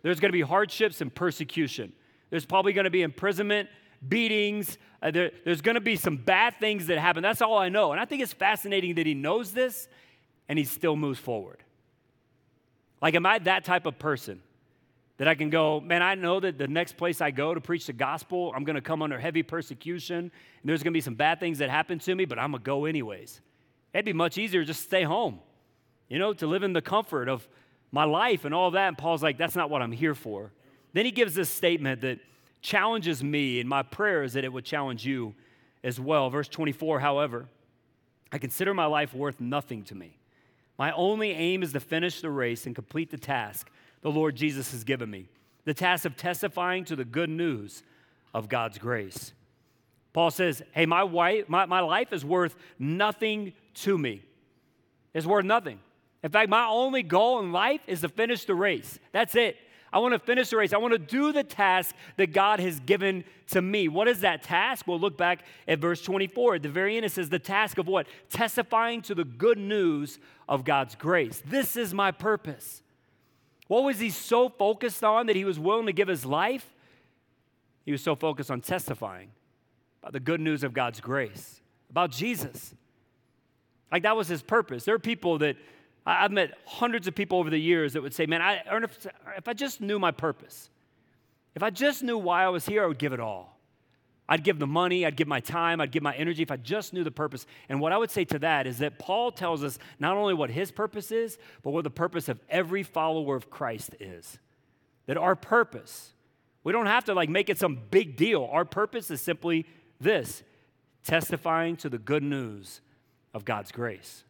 There's 0.03 0.19
going 0.19 0.29
to 0.29 0.37
be 0.37 0.41
hardships 0.41 1.01
and 1.01 1.13
persecution. 1.13 1.93
There's 2.29 2.45
probably 2.45 2.73
going 2.73 2.85
to 2.85 2.91
be 2.91 3.01
imprisonment, 3.01 3.69
beatings. 4.07 4.77
Uh, 5.01 5.11
there, 5.11 5.31
there's 5.45 5.61
going 5.61 5.75
to 5.75 5.81
be 5.81 5.95
some 5.95 6.17
bad 6.17 6.55
things 6.59 6.87
that 6.87 6.97
happen. 6.97 7.23
That's 7.23 7.41
all 7.41 7.57
I 7.57 7.69
know. 7.69 7.91
And 7.91 8.01
I 8.01 8.05
think 8.05 8.21
it's 8.21 8.33
fascinating 8.33 8.95
that 8.95 9.05
he 9.05 9.13
knows 9.13 9.51
this 9.51 9.87
and 10.49 10.57
he 10.59 10.65
still 10.65 10.95
moves 10.95 11.19
forward. 11.19 11.63
Like, 13.01 13.15
am 13.15 13.25
I 13.25 13.39
that 13.39 13.63
type 13.63 13.85
of 13.85 13.99
person? 13.99 14.41
That 15.17 15.27
I 15.27 15.33
can 15.33 15.49
go, 15.49 15.79
man, 15.79 16.03
I 16.03 16.13
know 16.13 16.39
that 16.39 16.59
the 16.59 16.67
next 16.67 16.95
place 16.95 17.21
I 17.21 17.31
go 17.31 17.53
to 17.55 17.61
preach 17.61 17.87
the 17.87 17.93
gospel, 17.93 18.53
I'm 18.55 18.63
going 18.63 18.75
to 18.75 18.81
come 18.81 19.01
under 19.01 19.17
heavy 19.17 19.41
persecution, 19.41 20.17
and 20.17 20.31
there's 20.63 20.83
going 20.83 20.93
to 20.93 20.97
be 20.97 21.01
some 21.01 21.15
bad 21.15 21.39
things 21.39 21.57
that 21.57 21.71
happen 21.71 21.97
to 21.99 22.13
me, 22.13 22.25
but 22.25 22.37
I'm 22.37 22.51
going 22.51 22.61
to 22.61 22.65
go 22.65 22.85
anyways. 22.85 23.41
It'd 23.93 24.05
be 24.05 24.13
much 24.13 24.37
easier 24.37 24.63
just 24.63 24.83
stay 24.83 25.01
home, 25.01 25.39
you 26.07 26.19
know, 26.19 26.33
to 26.33 26.45
live 26.45 26.61
in 26.61 26.73
the 26.73 26.83
comfort 26.83 27.29
of 27.29 27.47
my 27.91 28.03
life 28.03 28.45
and 28.45 28.53
all 28.53 28.69
that. 28.71 28.89
And 28.89 28.97
Paul's 28.97 29.23
like, 29.23 29.39
that's 29.39 29.55
not 29.55 29.71
what 29.71 29.81
I'm 29.81 29.91
here 29.91 30.13
for. 30.13 30.51
Then 30.97 31.05
he 31.05 31.11
gives 31.11 31.35
this 31.35 31.51
statement 31.51 32.01
that 32.01 32.17
challenges 32.59 33.23
me, 33.23 33.59
and 33.59 33.69
my 33.69 33.83
prayer 33.83 34.23
is 34.23 34.33
that 34.33 34.43
it 34.43 34.51
would 34.51 34.65
challenge 34.65 35.05
you 35.05 35.35
as 35.83 35.99
well. 35.99 36.31
Verse 36.31 36.47
24, 36.47 36.99
however, 36.99 37.45
I 38.31 38.39
consider 38.39 38.73
my 38.73 38.87
life 38.87 39.13
worth 39.13 39.39
nothing 39.39 39.83
to 39.83 39.93
me. 39.93 40.17
My 40.75 40.91
only 40.93 41.33
aim 41.33 41.61
is 41.61 41.71
to 41.73 41.79
finish 41.79 42.21
the 42.21 42.31
race 42.31 42.65
and 42.65 42.73
complete 42.73 43.11
the 43.11 43.17
task 43.19 43.69
the 44.01 44.09
Lord 44.09 44.35
Jesus 44.35 44.71
has 44.71 44.83
given 44.83 45.11
me 45.11 45.27
the 45.65 45.73
task 45.75 46.05
of 46.05 46.17
testifying 46.17 46.83
to 46.85 46.95
the 46.95 47.05
good 47.05 47.29
news 47.29 47.83
of 48.33 48.49
God's 48.49 48.79
grace. 48.79 49.33
Paul 50.13 50.31
says, 50.31 50.63
Hey, 50.71 50.87
my, 50.87 51.03
wife, 51.03 51.47
my, 51.47 51.67
my 51.67 51.81
life 51.81 52.11
is 52.11 52.25
worth 52.25 52.55
nothing 52.79 53.53
to 53.83 53.99
me. 53.99 54.23
It's 55.13 55.27
worth 55.27 55.45
nothing. 55.45 55.77
In 56.23 56.31
fact, 56.31 56.49
my 56.49 56.65
only 56.65 57.03
goal 57.03 57.39
in 57.39 57.51
life 57.51 57.81
is 57.85 58.01
to 58.01 58.09
finish 58.09 58.45
the 58.45 58.55
race. 58.55 58.97
That's 59.11 59.35
it. 59.35 59.57
I 59.91 59.99
want 59.99 60.13
to 60.13 60.19
finish 60.19 60.49
the 60.49 60.57
race. 60.57 60.73
I 60.73 60.77
want 60.77 60.93
to 60.93 60.99
do 60.99 61.31
the 61.31 61.43
task 61.43 61.95
that 62.17 62.33
God 62.33 62.59
has 62.59 62.79
given 62.81 63.23
to 63.47 63.61
me. 63.61 63.87
What 63.87 64.07
is 64.07 64.19
that 64.21 64.43
task? 64.43 64.85
We'll 64.85 64.99
look 64.99 65.17
back 65.17 65.45
at 65.67 65.79
verse 65.79 66.01
24. 66.01 66.55
At 66.55 66.63
the 66.63 66.69
very 66.69 66.97
end, 66.97 67.05
it 67.05 67.11
says, 67.11 67.29
The 67.29 67.39
task 67.39 67.77
of 67.77 67.87
what? 67.87 68.07
Testifying 68.29 69.01
to 69.03 69.15
the 69.15 69.23
good 69.23 69.57
news 69.57 70.19
of 70.49 70.65
God's 70.65 70.95
grace. 70.95 71.41
This 71.45 71.77
is 71.77 71.93
my 71.93 72.11
purpose. 72.11 72.81
What 73.67 73.83
was 73.83 73.99
he 73.99 74.09
so 74.09 74.49
focused 74.49 75.03
on 75.03 75.27
that 75.27 75.35
he 75.35 75.45
was 75.45 75.59
willing 75.59 75.85
to 75.85 75.93
give 75.93 76.07
his 76.07 76.25
life? 76.25 76.73
He 77.85 77.91
was 77.91 78.01
so 78.01 78.15
focused 78.15 78.51
on 78.51 78.61
testifying 78.61 79.29
about 80.01 80.13
the 80.13 80.19
good 80.19 80.41
news 80.41 80.63
of 80.63 80.73
God's 80.73 80.99
grace, 80.99 81.61
about 81.89 82.11
Jesus. 82.11 82.73
Like 83.91 84.03
that 84.03 84.17
was 84.17 84.27
his 84.27 84.41
purpose. 84.41 84.83
There 84.83 84.95
are 84.95 84.99
people 84.99 85.37
that 85.39 85.55
I've 86.07 86.31
met 86.31 86.57
hundreds 86.65 87.07
of 87.07 87.15
people 87.15 87.37
over 87.37 87.49
the 87.49 87.59
years 87.59 87.93
that 87.93 88.01
would 88.01 88.13
say, 88.13 88.25
Man, 88.25 88.41
I, 88.41 88.61
if 89.35 89.47
I 89.47 89.53
just 89.53 89.81
knew 89.81 89.99
my 89.99 90.11
purpose, 90.11 90.69
if 91.53 91.61
I 91.61 91.69
just 91.69 92.01
knew 92.01 92.17
why 92.17 92.45
I 92.45 92.49
was 92.49 92.65
here, 92.65 92.83
I 92.83 92.87
would 92.87 92.97
give 92.97 93.11
it 93.11 93.19
all. 93.19 93.57
I'd 94.29 94.43
give 94.43 94.59
the 94.59 94.67
money, 94.67 95.05
I'd 95.05 95.15
give 95.15 95.27
my 95.27 95.39
time, 95.39 95.79
I'd 95.79 95.91
give 95.91 96.03
my 96.03 96.15
energy 96.15 96.43
if 96.43 96.51
I 96.51 96.57
just 96.57 96.93
knew 96.93 97.03
the 97.03 97.11
purpose. 97.11 97.45
And 97.69 97.79
what 97.79 97.93
I 97.93 97.97
would 97.97 98.11
say 98.11 98.25
to 98.25 98.39
that 98.39 98.67
is 98.67 98.79
that 98.79 98.99
Paul 98.99 99.31
tells 99.31 99.63
us 99.63 99.79
not 99.99 100.17
only 100.17 100.33
what 100.33 100.49
his 100.49 100.71
purpose 100.71 101.11
is, 101.11 101.37
but 101.61 101.71
what 101.71 101.83
the 101.83 101.89
purpose 101.89 102.27
of 102.29 102.39
every 102.49 102.83
follower 102.83 103.35
of 103.35 103.49
Christ 103.49 103.95
is. 103.99 104.37
That 105.07 105.17
our 105.17 105.35
purpose, 105.35 106.13
we 106.63 106.73
don't 106.73 106.87
have 106.87 107.05
to 107.05 107.13
like 107.13 107.29
make 107.29 107.49
it 107.49 107.57
some 107.57 107.79
big 107.89 108.17
deal. 108.17 108.47
Our 108.51 108.65
purpose 108.65 109.11
is 109.11 109.21
simply 109.21 109.65
this 109.99 110.43
testifying 111.03 111.77
to 111.77 111.89
the 111.89 111.97
good 111.97 112.23
news 112.23 112.81
of 113.33 113.45
God's 113.45 113.71
grace. 113.71 114.25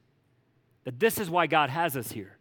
That 0.88 1.01
this 1.01 1.17
is 1.17 1.29
why 1.29 1.48
God 1.48 1.70
has 1.70 1.98
us 1.98 2.13
here. 2.13 2.38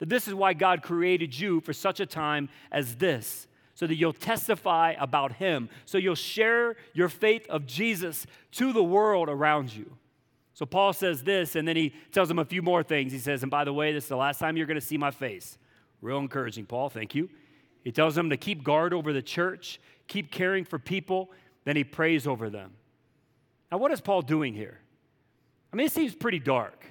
That 0.00 0.10
this 0.10 0.28
is 0.28 0.34
why 0.34 0.52
God 0.52 0.82
created 0.82 1.40
you 1.40 1.62
for 1.62 1.72
such 1.72 1.98
a 1.98 2.04
time 2.04 2.50
as 2.70 2.96
this 2.96 3.48
so 3.72 3.86
that 3.86 3.94
you'll 3.94 4.12
testify 4.12 4.94
about 4.98 5.32
him, 5.32 5.70
so 5.86 5.96
you'll 5.96 6.14
share 6.14 6.76
your 6.92 7.08
faith 7.08 7.48
of 7.48 7.64
Jesus 7.64 8.26
to 8.52 8.74
the 8.74 8.84
world 8.84 9.30
around 9.30 9.74
you. 9.74 9.96
So 10.52 10.66
Paul 10.66 10.92
says 10.92 11.22
this, 11.22 11.56
and 11.56 11.66
then 11.66 11.74
he 11.74 11.94
tells 12.12 12.28
them 12.28 12.38
a 12.38 12.44
few 12.44 12.60
more 12.60 12.82
things. 12.82 13.12
He 13.12 13.18
says, 13.18 13.42
and 13.42 13.50
by 13.50 13.64
the 13.64 13.72
way, 13.72 13.94
this 13.94 14.04
is 14.04 14.08
the 14.10 14.16
last 14.16 14.40
time 14.40 14.58
you're 14.58 14.66
going 14.66 14.78
to 14.78 14.86
see 14.86 14.98
my 14.98 15.10
face. 15.10 15.56
Real 16.02 16.18
encouraging, 16.18 16.66
Paul. 16.66 16.90
Thank 16.90 17.14
you. 17.14 17.30
He 17.82 17.92
tells 17.92 18.14
them 18.14 18.28
to 18.28 18.36
keep 18.36 18.62
guard 18.62 18.92
over 18.92 19.14
the 19.14 19.22
church, 19.22 19.80
keep 20.06 20.30
caring 20.30 20.66
for 20.66 20.78
people. 20.78 21.30
Then 21.64 21.76
he 21.76 21.84
prays 21.84 22.26
over 22.26 22.50
them. 22.50 22.72
Now, 23.72 23.78
what 23.78 23.90
is 23.90 24.02
Paul 24.02 24.20
doing 24.20 24.52
here? 24.52 24.80
I 25.72 25.76
mean, 25.76 25.86
it 25.86 25.92
seems 25.92 26.14
pretty 26.14 26.40
dark, 26.40 26.84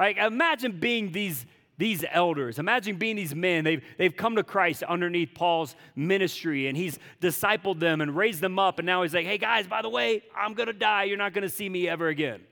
right? 0.00 0.16
Imagine 0.16 0.80
being 0.80 1.12
these 1.12 1.44
these 1.76 2.04
elders. 2.12 2.58
Imagine 2.58 2.96
being 2.96 3.16
these 3.16 3.34
men. 3.34 3.64
They've, 3.64 3.82
they've 3.96 4.14
come 4.14 4.36
to 4.36 4.44
Christ 4.44 4.82
underneath 4.82 5.30
Paul's 5.34 5.74
ministry 5.96 6.68
and 6.68 6.76
he's 6.76 6.98
discipled 7.22 7.80
them 7.80 8.02
and 8.02 8.14
raised 8.14 8.42
them 8.42 8.58
up. 8.58 8.78
And 8.78 8.84
now 8.84 9.02
he's 9.02 9.14
like, 9.14 9.24
hey 9.24 9.38
guys, 9.38 9.66
by 9.66 9.80
the 9.80 9.88
way, 9.88 10.22
I'm 10.36 10.52
going 10.52 10.66
to 10.66 10.74
die. 10.74 11.04
You're 11.04 11.16
not 11.16 11.32
going 11.32 11.40
to 11.40 11.48
see 11.48 11.70
me 11.70 11.88
ever 11.88 12.08
again. 12.08 12.42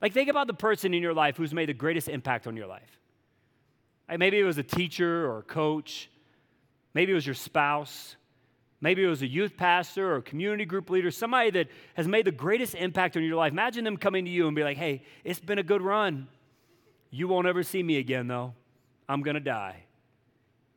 Like, 0.00 0.14
think 0.14 0.30
about 0.30 0.46
the 0.46 0.54
person 0.54 0.94
in 0.94 1.02
your 1.02 1.12
life 1.12 1.36
who's 1.36 1.52
made 1.52 1.68
the 1.68 1.74
greatest 1.74 2.08
impact 2.08 2.46
on 2.46 2.56
your 2.56 2.66
life. 2.66 2.98
Like 4.08 4.18
maybe 4.18 4.38
it 4.38 4.44
was 4.44 4.56
a 4.56 4.62
teacher 4.62 5.26
or 5.26 5.40
a 5.40 5.42
coach. 5.42 6.08
Maybe 6.94 7.12
it 7.12 7.14
was 7.14 7.26
your 7.26 7.34
spouse. 7.34 8.16
Maybe 8.84 9.02
it 9.02 9.06
was 9.06 9.22
a 9.22 9.26
youth 9.26 9.56
pastor 9.56 10.12
or 10.12 10.16
a 10.16 10.22
community 10.22 10.66
group 10.66 10.90
leader, 10.90 11.10
somebody 11.10 11.48
that 11.52 11.68
has 11.94 12.06
made 12.06 12.26
the 12.26 12.30
greatest 12.30 12.74
impact 12.74 13.16
on 13.16 13.24
your 13.24 13.34
life. 13.34 13.50
Imagine 13.50 13.82
them 13.82 13.96
coming 13.96 14.26
to 14.26 14.30
you 14.30 14.46
and 14.46 14.54
be 14.54 14.62
like, 14.62 14.76
hey, 14.76 15.02
it's 15.24 15.40
been 15.40 15.58
a 15.58 15.62
good 15.62 15.80
run. 15.80 16.28
You 17.08 17.26
won't 17.26 17.46
ever 17.46 17.62
see 17.62 17.82
me 17.82 17.96
again, 17.96 18.28
though. 18.28 18.52
I'm 19.08 19.22
going 19.22 19.36
to 19.36 19.40
die. 19.40 19.84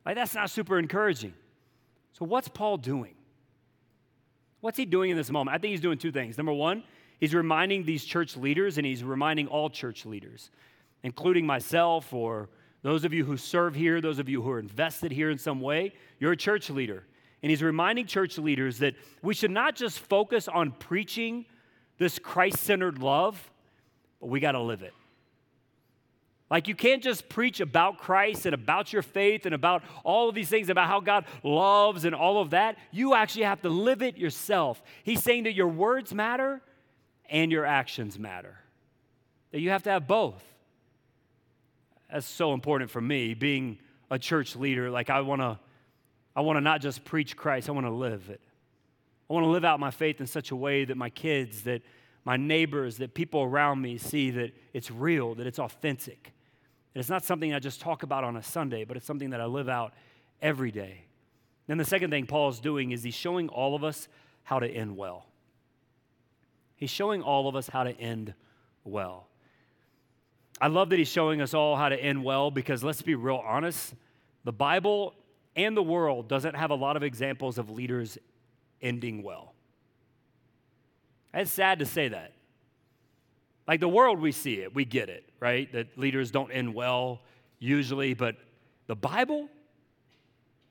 Like, 0.06 0.14
that's 0.14 0.34
not 0.34 0.48
super 0.48 0.78
encouraging. 0.78 1.34
So, 2.14 2.24
what's 2.24 2.48
Paul 2.48 2.78
doing? 2.78 3.14
What's 4.62 4.78
he 4.78 4.86
doing 4.86 5.10
in 5.10 5.16
this 5.18 5.30
moment? 5.30 5.54
I 5.54 5.58
think 5.58 5.72
he's 5.72 5.82
doing 5.82 5.98
two 5.98 6.10
things. 6.10 6.38
Number 6.38 6.54
one, 6.54 6.84
he's 7.20 7.34
reminding 7.34 7.84
these 7.84 8.06
church 8.06 8.38
leaders, 8.38 8.78
and 8.78 8.86
he's 8.86 9.04
reminding 9.04 9.48
all 9.48 9.68
church 9.68 10.06
leaders, 10.06 10.50
including 11.02 11.44
myself 11.44 12.14
or 12.14 12.48
those 12.80 13.04
of 13.04 13.12
you 13.12 13.26
who 13.26 13.36
serve 13.36 13.74
here, 13.74 14.00
those 14.00 14.18
of 14.18 14.30
you 14.30 14.40
who 14.40 14.50
are 14.50 14.58
invested 14.58 15.12
here 15.12 15.28
in 15.28 15.36
some 15.36 15.60
way. 15.60 15.92
You're 16.18 16.32
a 16.32 16.38
church 16.38 16.70
leader. 16.70 17.04
And 17.42 17.50
he's 17.50 17.62
reminding 17.62 18.06
church 18.06 18.36
leaders 18.38 18.78
that 18.78 18.94
we 19.22 19.34
should 19.34 19.50
not 19.50 19.76
just 19.76 20.00
focus 20.00 20.48
on 20.48 20.72
preaching 20.72 21.46
this 21.98 22.18
Christ 22.18 22.58
centered 22.58 22.98
love, 22.98 23.50
but 24.20 24.28
we 24.28 24.40
got 24.40 24.52
to 24.52 24.60
live 24.60 24.82
it. 24.82 24.94
Like, 26.50 26.66
you 26.66 26.74
can't 26.74 27.02
just 27.02 27.28
preach 27.28 27.60
about 27.60 27.98
Christ 27.98 28.46
and 28.46 28.54
about 28.54 28.92
your 28.92 29.02
faith 29.02 29.44
and 29.44 29.54
about 29.54 29.82
all 30.02 30.30
of 30.30 30.34
these 30.34 30.48
things, 30.48 30.70
about 30.70 30.88
how 30.88 31.00
God 31.00 31.26
loves 31.42 32.06
and 32.06 32.14
all 32.14 32.40
of 32.40 32.50
that. 32.50 32.78
You 32.90 33.14
actually 33.14 33.44
have 33.44 33.60
to 33.62 33.68
live 33.68 34.02
it 34.02 34.16
yourself. 34.16 34.82
He's 35.02 35.22
saying 35.22 35.44
that 35.44 35.54
your 35.54 35.68
words 35.68 36.14
matter 36.14 36.62
and 37.28 37.52
your 37.52 37.66
actions 37.66 38.18
matter, 38.18 38.56
that 39.50 39.60
you 39.60 39.70
have 39.70 39.82
to 39.82 39.90
have 39.90 40.08
both. 40.08 40.42
That's 42.10 42.26
so 42.26 42.54
important 42.54 42.90
for 42.90 43.02
me, 43.02 43.34
being 43.34 43.78
a 44.10 44.18
church 44.18 44.56
leader. 44.56 44.90
Like, 44.90 45.10
I 45.10 45.20
wanna, 45.20 45.60
I 46.38 46.40
wanna 46.40 46.60
not 46.60 46.80
just 46.80 47.04
preach 47.04 47.36
Christ, 47.36 47.68
I 47.68 47.72
wanna 47.72 47.90
live 47.90 48.30
it. 48.30 48.40
I 49.28 49.32
wanna 49.32 49.48
live 49.48 49.64
out 49.64 49.80
my 49.80 49.90
faith 49.90 50.20
in 50.20 50.26
such 50.26 50.52
a 50.52 50.56
way 50.56 50.84
that 50.84 50.96
my 50.96 51.10
kids, 51.10 51.62
that 51.64 51.82
my 52.24 52.36
neighbors, 52.36 52.98
that 52.98 53.12
people 53.12 53.42
around 53.42 53.82
me 53.82 53.98
see 53.98 54.30
that 54.30 54.52
it's 54.72 54.90
real, 54.90 55.34
that 55.34 55.46
it's 55.46 55.58
authentic 55.58 56.32
and 56.94 57.00
it's 57.00 57.10
not 57.10 57.24
something 57.24 57.52
I 57.52 57.58
just 57.58 57.80
talk 57.80 58.02
about 58.02 58.24
on 58.24 58.36
a 58.36 58.42
Sunday, 58.42 58.84
but 58.84 58.96
it's 58.96 59.06
something 59.06 59.30
that 59.30 59.40
I 59.40 59.46
live 59.46 59.68
out 59.68 59.94
every 60.40 60.70
day. 60.70 61.04
Then 61.66 61.78
the 61.78 61.84
second 61.84 62.10
thing 62.10 62.26
Paul's 62.26 62.60
doing 62.60 62.92
is 62.92 63.02
he's 63.02 63.14
showing 63.14 63.48
all 63.48 63.74
of 63.74 63.84
us 63.84 64.08
how 64.44 64.58
to 64.58 64.68
end 64.68 64.96
well. 64.96 65.26
He's 66.76 66.90
showing 66.90 67.22
all 67.22 67.48
of 67.48 67.56
us 67.56 67.68
how 67.68 67.82
to 67.82 67.90
end 68.00 68.32
well. 68.84 69.26
I 70.60 70.68
love 70.68 70.90
that 70.90 70.98
he's 70.98 71.08
showing 71.08 71.40
us 71.40 71.52
all 71.52 71.76
how 71.76 71.88
to 71.88 71.96
end 71.96 72.22
well 72.22 72.50
because 72.50 72.82
let's 72.84 73.02
be 73.02 73.14
real 73.14 73.42
honest, 73.44 73.94
the 74.44 74.52
Bible 74.52 75.14
and 75.58 75.76
the 75.76 75.82
world 75.82 76.28
doesn't 76.28 76.54
have 76.54 76.70
a 76.70 76.74
lot 76.74 76.96
of 76.96 77.02
examples 77.02 77.58
of 77.58 77.68
leaders 77.68 78.16
ending 78.80 79.24
well. 79.24 79.54
It's 81.34 81.50
sad 81.50 81.80
to 81.80 81.86
say 81.86 82.08
that. 82.08 82.32
Like 83.66 83.80
the 83.80 83.88
world, 83.88 84.20
we 84.20 84.32
see 84.32 84.60
it, 84.60 84.74
we 84.74 84.84
get 84.84 85.10
it, 85.10 85.28
right? 85.40 85.70
That 85.72 85.98
leaders 85.98 86.30
don't 86.30 86.50
end 86.52 86.72
well 86.72 87.20
usually, 87.58 88.14
but 88.14 88.36
the 88.86 88.94
Bible, 88.94 89.48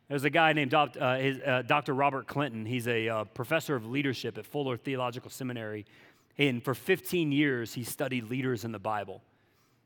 there's 0.07 0.23
a 0.23 0.29
guy 0.29 0.53
named 0.53 0.71
Dr. 0.71 1.01
Uh, 1.01 1.61
uh. 1.69 1.93
Robert 1.93 2.25
Clinton. 2.25 2.65
He's 2.65 2.87
a 2.87 3.09
uh, 3.09 3.23
professor 3.25 3.75
of 3.75 3.85
leadership 3.85 4.37
at 4.37 4.45
Fuller 4.45 4.77
Theological 4.77 5.29
Seminary. 5.29 5.85
And 6.37 6.63
for 6.63 6.73
15 6.73 7.33
years, 7.33 7.73
he 7.73 7.83
studied 7.83 8.29
leaders 8.29 8.63
in 8.63 8.71
the 8.71 8.79
Bible. 8.79 9.21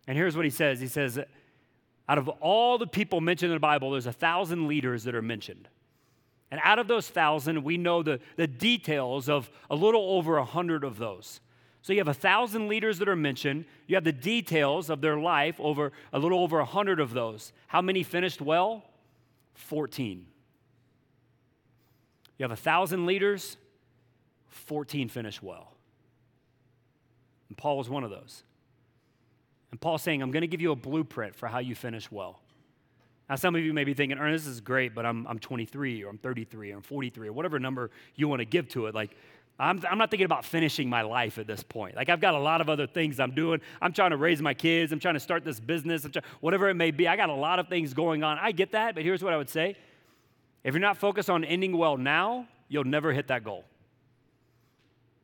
And 0.07 0.15
here's 0.15 0.35
what 0.35 0.45
he 0.45 0.51
says 0.51 0.79
He 0.79 0.87
says, 0.87 1.19
out 2.11 2.17
of 2.17 2.27
all 2.27 2.77
the 2.77 2.87
people 2.87 3.21
mentioned 3.21 3.53
in 3.53 3.55
the 3.55 3.61
Bible, 3.61 3.91
there's 3.91 4.05
a 4.05 4.11
thousand 4.11 4.67
leaders 4.67 5.05
that 5.05 5.15
are 5.15 5.21
mentioned. 5.21 5.69
And 6.51 6.59
out 6.61 6.77
of 6.77 6.89
those 6.89 7.07
thousand, 7.07 7.63
we 7.63 7.77
know 7.77 8.03
the, 8.03 8.19
the 8.35 8.47
details 8.47 9.29
of 9.29 9.49
a 9.69 9.75
little 9.77 10.17
over 10.17 10.35
a 10.35 10.43
hundred 10.43 10.83
of 10.83 10.97
those. 10.97 11.39
So 11.81 11.93
you 11.93 11.99
have 11.99 12.09
a 12.09 12.13
thousand 12.13 12.67
leaders 12.67 12.99
that 12.99 13.07
are 13.07 13.15
mentioned. 13.15 13.63
You 13.87 13.95
have 13.95 14.03
the 14.03 14.11
details 14.11 14.89
of 14.89 14.99
their 14.99 15.17
life 15.17 15.55
over 15.57 15.93
a 16.11 16.19
little 16.19 16.39
over 16.39 16.59
a 16.59 16.65
hundred 16.65 16.99
of 16.99 17.13
those. 17.13 17.53
How 17.67 17.81
many 17.81 18.03
finished 18.03 18.41
well? 18.41 18.83
14. 19.53 20.25
You 22.37 22.43
have 22.43 22.51
a 22.51 22.57
thousand 22.57 23.05
leaders, 23.05 23.55
14 24.49 25.07
finished 25.07 25.41
well. 25.41 25.71
And 27.47 27.57
Paul 27.57 27.77
was 27.77 27.89
one 27.89 28.03
of 28.03 28.09
those. 28.09 28.43
And 29.71 29.79
Paul's 29.79 30.01
saying, 30.01 30.21
I'm 30.21 30.31
going 30.31 30.41
to 30.41 30.47
give 30.47 30.61
you 30.61 30.71
a 30.71 30.75
blueprint 30.75 31.35
for 31.35 31.47
how 31.47 31.59
you 31.59 31.75
finish 31.75 32.11
well. 32.11 32.39
Now, 33.29 33.35
some 33.35 33.55
of 33.55 33.63
you 33.63 33.73
may 33.73 33.85
be 33.85 33.93
thinking, 33.93 34.17
Ernest, 34.17 34.45
this 34.45 34.53
is 34.53 34.61
great, 34.61 34.93
but 34.93 35.05
I'm, 35.05 35.25
I'm 35.25 35.39
23 35.39 36.03
or 36.03 36.09
I'm 36.09 36.17
33 36.17 36.73
or 36.73 36.77
I'm 36.77 36.81
43 36.81 37.29
or 37.29 37.33
whatever 37.33 37.59
number 37.59 37.89
you 38.15 38.27
want 38.27 38.41
to 38.41 38.45
give 38.45 38.67
to 38.69 38.87
it. 38.87 38.95
Like, 38.95 39.15
I'm, 39.57 39.81
I'm 39.89 39.97
not 39.97 40.09
thinking 40.09 40.25
about 40.25 40.43
finishing 40.43 40.89
my 40.89 41.03
life 41.03 41.37
at 41.37 41.47
this 41.47 41.63
point. 41.63 41.95
Like, 41.95 42.09
I've 42.09 42.19
got 42.19 42.33
a 42.33 42.39
lot 42.39 42.59
of 42.61 42.69
other 42.69 42.87
things 42.87 43.19
I'm 43.19 43.31
doing. 43.31 43.61
I'm 43.81 43.93
trying 43.93 44.11
to 44.11 44.17
raise 44.17 44.41
my 44.41 44.53
kids. 44.53 44.91
I'm 44.91 44.99
trying 44.99 45.13
to 45.13 45.19
start 45.19 45.45
this 45.45 45.59
business, 45.59 46.05
whatever 46.41 46.67
it 46.69 46.73
may 46.73 46.91
be. 46.91 47.07
I 47.07 47.15
got 47.15 47.29
a 47.29 47.33
lot 47.33 47.59
of 47.59 47.69
things 47.69 47.93
going 47.93 48.23
on. 48.23 48.37
I 48.39 48.51
get 48.51 48.73
that, 48.73 48.95
but 48.95 49.03
here's 49.03 49.23
what 49.23 49.33
I 49.33 49.37
would 49.37 49.49
say 49.49 49.77
if 50.63 50.73
you're 50.73 50.81
not 50.81 50.97
focused 50.97 51.29
on 51.29 51.43
ending 51.43 51.77
well 51.77 51.97
now, 51.97 52.47
you'll 52.67 52.83
never 52.83 53.13
hit 53.13 53.27
that 53.27 53.43
goal. 53.43 53.63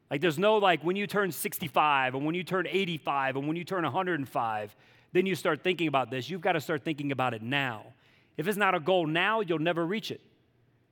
Like, 0.10 0.22
there's 0.22 0.39
no 0.39 0.58
like 0.58 0.84
when 0.84 0.96
you 0.96 1.06
turn 1.08 1.32
65 1.32 2.15
and 2.15 2.26
when 2.26 2.34
you 2.34 2.43
turn 2.43 2.65
85 2.67 3.36
and 3.36 3.48
when 3.48 3.58
you 3.58 3.63
turn 3.63 3.84
105, 3.84 4.76
then 5.13 5.26
you 5.26 5.36
start 5.36 5.63
thinking 5.63 5.88
about 5.88 6.10
this. 6.10 6.30
You've 6.30 6.41
got 6.41 6.54
to 6.54 6.62
start 6.62 6.84
thinking 6.84 7.12
about 7.12 7.34
it 7.34 7.41
now. 7.41 7.84
If 8.38 8.48
it's 8.48 8.58
not 8.58 8.76
a 8.76 8.80
goal 8.80 9.08
now, 9.08 9.41
you'll 9.41 9.60
never 9.60 9.86
reach 9.86 10.12
it. 10.12 10.22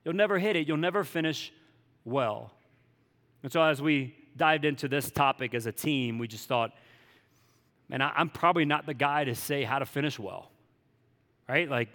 You'll 0.04 0.16
never 0.16 0.38
hit 0.38 0.56
it. 0.56 0.68
You'll 0.68 0.78
never 0.78 1.04
finish 1.04 1.54
well. 2.04 2.52
And 3.44 3.52
so, 3.52 3.62
as 3.62 3.82
we 3.82 4.16
dived 4.36 4.66
into 4.66 4.88
this 4.88 5.12
topic 5.12 5.54
as 5.54 5.66
a 5.66 5.72
team, 5.72 6.18
we 6.18 6.28
just 6.28 6.48
thought, 6.48 6.72
man, 7.90 8.02
I'm 8.02 8.30
probably 8.30 8.66
not 8.66 8.86
the 8.86 8.94
guy 8.94 9.24
to 9.24 9.36
say 9.36 9.64
how 9.64 9.80
to 9.80 9.86
finish 9.86 10.20
well, 10.20 10.52
right? 11.48 11.70
Like, 11.70 11.90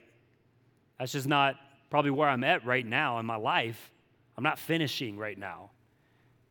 that's 0.99 1.13
just 1.13 1.27
not 1.27 1.57
probably 1.91 2.13
where 2.13 2.29
I'm 2.29 2.45
at 2.45 2.65
right 2.65 2.87
now 2.87 3.19
in 3.19 3.27
my 3.27 3.37
life. 3.37 3.91
I'm 4.37 4.45
not 4.45 4.59
finishing 4.59 5.19
right 5.19 5.37
now. 5.37 5.71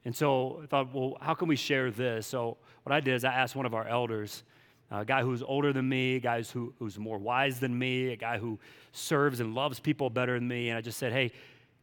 And 0.10 0.16
so 0.16 0.62
I 0.64 0.66
thought, 0.66 0.92
well, 0.92 1.20
how 1.22 1.36
can 1.36 1.48
we 1.48 1.56
share 1.56 1.92
this? 1.92 2.26
So, 2.26 2.58
what 2.82 2.92
I 2.92 3.00
did 3.00 3.14
is 3.14 3.24
I 3.24 3.32
asked 3.32 3.56
one 3.56 3.68
of 3.68 3.76
our 3.76 3.88
elders, 3.88 4.42
a 4.90 5.06
guy 5.06 5.22
who's 5.22 5.44
older 5.44 5.72
than 5.72 5.88
me, 5.88 6.16
a 6.16 6.20
guy 6.20 6.42
who, 6.42 6.74
who's 6.80 6.98
more 6.98 7.20
wise 7.20 7.60
than 7.60 7.78
me, 7.78 8.14
a 8.14 8.16
guy 8.16 8.40
who 8.40 8.58
serves 8.92 9.40
and 9.40 9.54
loves 9.54 9.80
people 9.80 10.10
better 10.10 10.34
than 10.34 10.48
me, 10.48 10.70
and 10.70 10.80
I 10.80 10.82
just 10.82 10.98
said, 10.98 11.12
hey, 11.12 11.32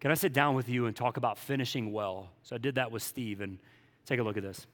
can 0.00 0.10
I 0.10 0.14
sit 0.14 0.32
down 0.32 0.56
with 0.56 0.68
you 0.68 0.86
and 0.86 0.96
talk 0.96 1.18
about 1.18 1.38
finishing 1.38 1.92
well? 1.92 2.28
So 2.42 2.56
I 2.56 2.58
did 2.58 2.74
that 2.74 2.90
with 2.90 3.04
Steve, 3.04 3.42
and 3.42 3.60
take 4.06 4.18
a 4.18 4.24
look 4.24 4.36
at 4.36 4.42
this. 4.42 4.66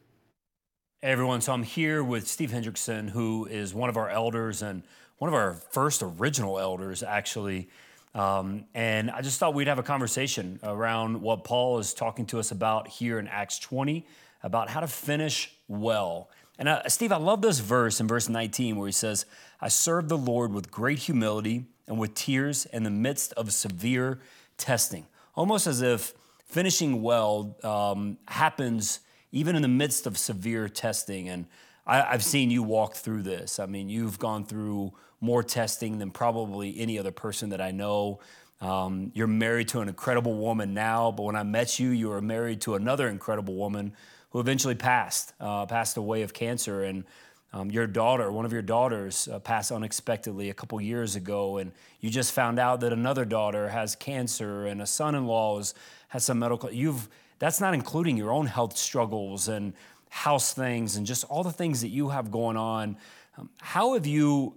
Hey 1.03 1.11
everyone, 1.11 1.43
so 1.43 1.53
I'm 1.53 1.62
here 1.62 2.03
with 2.03 2.27
Steve 2.27 2.53
Hendrickson, 2.53 3.11
who 3.11 3.45
is 3.45 3.75
one 3.75 3.91
of 3.91 3.99
our 3.99 4.09
elders 4.09 4.62
and 4.62 4.83
one 5.19 5.29
of 5.29 5.35
our 5.35 5.53
first 5.53 6.03
original 6.03 6.59
elders, 6.59 7.03
actually, 7.03 7.69
Um, 8.14 8.66
and 8.75 9.11
I 9.11 9.22
just 9.22 9.38
thought 9.38 9.55
we'd 9.55 9.68
have 9.68 9.79
a 9.79 9.83
conversation 9.83 10.61
around 10.62 11.22
what 11.22 11.44
Paul 11.44 11.79
is 11.79 11.94
talking 11.94 12.27
to 12.27 12.38
us 12.38 12.51
about 12.51 12.88
here 12.88 13.18
in 13.18 13.27
Acts 13.27 13.59
20 13.59 14.07
about 14.42 14.68
how 14.68 14.81
to 14.81 14.87
finish 14.87 15.55
well. 15.68 16.29
And 16.59 16.68
uh, 16.68 16.88
Steve, 16.88 17.12
I 17.12 17.16
love 17.16 17.40
this 17.40 17.59
verse 17.61 18.01
in 18.01 18.07
verse 18.07 18.29
19 18.29 18.77
where 18.77 18.87
he 18.87 18.92
says, 18.92 19.25
I 19.61 19.68
serve 19.68 20.09
the 20.09 20.18
Lord 20.18 20.53
with 20.53 20.70
great 20.70 20.98
humility 20.98 21.64
and 21.87 21.98
with 21.98 22.14
tears 22.14 22.66
in 22.66 22.83
the 22.83 22.90
midst 22.90 23.33
of 23.35 23.53
severe 23.53 24.20
testing. 24.59 25.07
Almost 25.35 25.66
as 25.66 25.81
if 25.81 26.12
finishing 26.44 27.03
well 27.03 27.57
um, 27.62 28.18
happens 28.29 29.01
even 29.31 29.57
in 29.57 29.62
the 29.62 29.68
midst 29.68 30.07
of 30.07 30.18
severe 30.18 30.68
testing. 30.68 31.29
And 31.29 31.46
I, 31.87 32.03
have 32.03 32.22
seen 32.22 32.51
you 32.51 32.62
walk 32.62 32.94
through 32.94 33.22
this. 33.22 33.59
I 33.59 33.66
mean, 33.66 33.88
you've 33.88 34.18
gone 34.18 34.44
through 34.44 34.92
more 35.22 35.42
testing 35.42 35.98
than 35.98 36.11
probably 36.11 36.78
any 36.78 36.98
other 36.98 37.12
person 37.12 37.50
that 37.50 37.61
I 37.61 37.70
know. 37.70 38.20
Um, 38.61 39.12
you're 39.14 39.26
married 39.26 39.68
to 39.68 39.80
an 39.80 39.88
incredible 39.88 40.35
woman 40.35 40.74
now, 40.74 41.11
but 41.11 41.22
when 41.22 41.37
I 41.37 41.44
met 41.44 41.78
you, 41.78 41.88
you 41.90 42.08
were 42.11 42.20
married 42.20 42.61
to 42.62 42.74
another 42.74 43.08
incredible 43.08 43.54
woman 43.54 43.94
who 44.30 44.40
eventually 44.40 44.74
passed, 44.74 45.32
uh, 45.40 45.64
passed 45.66 45.96
away 45.96 46.22
of 46.22 46.35
cancer. 46.35 46.82
And 46.82 47.04
um, 47.52 47.70
your 47.70 47.87
daughter, 47.87 48.30
one 48.32 48.44
of 48.44 48.52
your 48.52 48.62
daughters, 48.62 49.28
uh, 49.28 49.38
passed 49.38 49.72
unexpectedly 49.72 50.50
a 50.50 50.54
couple 50.54 50.80
years 50.80 51.16
ago, 51.16 51.58
and 51.58 51.70
you 52.00 52.11
just 52.11 52.32
found 52.32 52.58
out 52.58 52.80
that 52.80 52.92
another 52.92 53.24
daughter 53.24 53.68
has 53.68 53.94
cancer, 53.94 54.66
and 54.66 54.82
a 54.82 54.87
son-in-law 54.87 55.62
has 56.08 56.24
some 56.24 56.38
medical. 56.38 56.70
You've 56.70 57.08
that's 57.38 57.61
not 57.61 57.74
including 57.74 58.16
your 58.16 58.30
own 58.30 58.46
health 58.46 58.76
struggles 58.76 59.48
and 59.48 59.74
house 60.08 60.52
things 60.52 60.96
and 60.96 61.06
just 61.06 61.24
all 61.24 61.42
the 61.42 61.50
things 61.50 61.80
that 61.80 61.88
you 61.88 62.11
have 62.11 62.30
going 62.30 62.56
on. 62.56 62.96
Um, 63.37 63.50
how 63.61 63.94
have 63.94 64.06
you 64.06 64.54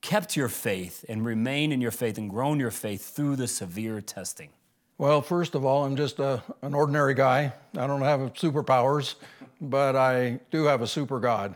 kept 0.00 0.36
your 0.36 0.48
faith 0.48 1.04
and 1.08 1.24
remained 1.24 1.72
in 1.72 1.80
your 1.80 1.90
faith 1.90 2.18
and 2.18 2.30
grown 2.30 2.60
your 2.60 2.70
faith 2.70 3.14
through 3.14 3.36
the 3.36 3.48
severe 3.48 4.00
testing? 4.00 4.50
Well, 4.98 5.22
first 5.22 5.54
of 5.54 5.64
all, 5.64 5.84
I'm 5.84 5.96
just 5.96 6.18
a, 6.18 6.42
an 6.62 6.74
ordinary 6.74 7.14
guy. 7.14 7.52
I 7.76 7.86
don't 7.86 8.02
have 8.02 8.20
superpowers, 8.34 9.14
but 9.60 9.94
I 9.94 10.40
do 10.50 10.64
have 10.64 10.82
a 10.82 10.86
super 10.86 11.20
God. 11.20 11.54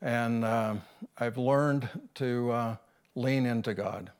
And 0.00 0.44
uh, 0.44 0.76
I've 1.18 1.36
learned 1.36 1.88
to 2.14 2.50
uh, 2.50 2.76
lean 3.14 3.46
into 3.46 3.74
God. 3.74 4.10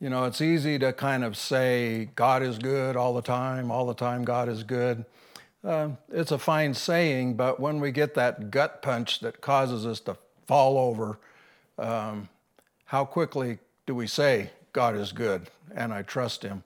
You 0.00 0.10
know, 0.10 0.24
it's 0.24 0.40
easy 0.40 0.78
to 0.80 0.92
kind 0.92 1.24
of 1.24 1.36
say 1.36 2.10
God 2.16 2.42
is 2.42 2.58
good 2.58 2.96
all 2.96 3.14
the 3.14 3.22
time, 3.22 3.70
all 3.70 3.86
the 3.86 3.94
time 3.94 4.24
God 4.24 4.48
is 4.48 4.62
good. 4.62 5.04
Uh, 5.62 5.90
it's 6.12 6.32
a 6.32 6.38
fine 6.38 6.74
saying, 6.74 7.34
but 7.34 7.58
when 7.58 7.80
we 7.80 7.90
get 7.90 8.14
that 8.14 8.50
gut 8.50 8.82
punch 8.82 9.20
that 9.20 9.40
causes 9.40 9.86
us 9.86 10.00
to 10.00 10.16
fall 10.46 10.76
over, 10.76 11.18
um, 11.78 12.28
how 12.86 13.04
quickly 13.04 13.58
do 13.86 13.94
we 13.94 14.06
say 14.06 14.50
God 14.72 14.96
is 14.96 15.12
good 15.12 15.48
and 15.74 15.92
I 15.92 16.02
trust 16.02 16.42
Him? 16.42 16.62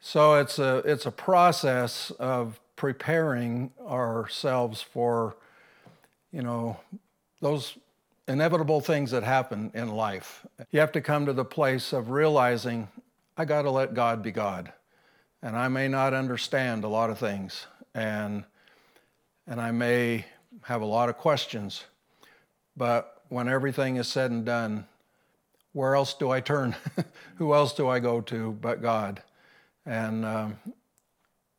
So 0.00 0.34
it's 0.34 0.58
a 0.58 0.78
it's 0.78 1.06
a 1.06 1.10
process 1.10 2.10
of 2.18 2.60
preparing 2.76 3.70
ourselves 3.80 4.82
for, 4.82 5.36
you 6.32 6.42
know, 6.42 6.76
those 7.40 7.78
inevitable 8.26 8.80
things 8.80 9.10
that 9.12 9.22
happen 9.22 9.70
in 9.74 9.88
life. 9.88 10.46
You 10.70 10.80
have 10.80 10.92
to 10.92 11.00
come 11.00 11.26
to 11.26 11.32
the 11.32 11.44
place 11.44 11.92
of 11.92 12.10
realizing 12.10 12.88
I 13.36 13.44
got 13.44 13.62
to 13.62 13.70
let 13.70 13.94
God 13.94 14.22
be 14.22 14.30
God. 14.30 14.72
And 15.42 15.56
I 15.56 15.68
may 15.68 15.88
not 15.88 16.14
understand 16.14 16.84
a 16.84 16.88
lot 16.88 17.10
of 17.10 17.18
things 17.18 17.66
and 17.94 18.44
and 19.46 19.60
I 19.60 19.70
may 19.72 20.24
have 20.62 20.80
a 20.80 20.86
lot 20.86 21.08
of 21.08 21.18
questions. 21.18 21.84
But 22.76 23.22
when 23.28 23.48
everything 23.48 23.96
is 23.96 24.08
said 24.08 24.30
and 24.30 24.44
done, 24.44 24.86
where 25.74 25.94
else 25.94 26.14
do 26.14 26.30
I 26.30 26.40
turn? 26.40 26.74
Who 27.36 27.52
else 27.52 27.74
do 27.74 27.88
I 27.88 27.98
go 27.98 28.22
to 28.22 28.52
but 28.52 28.80
God? 28.80 29.22
And 29.84 30.24
um, 30.24 30.56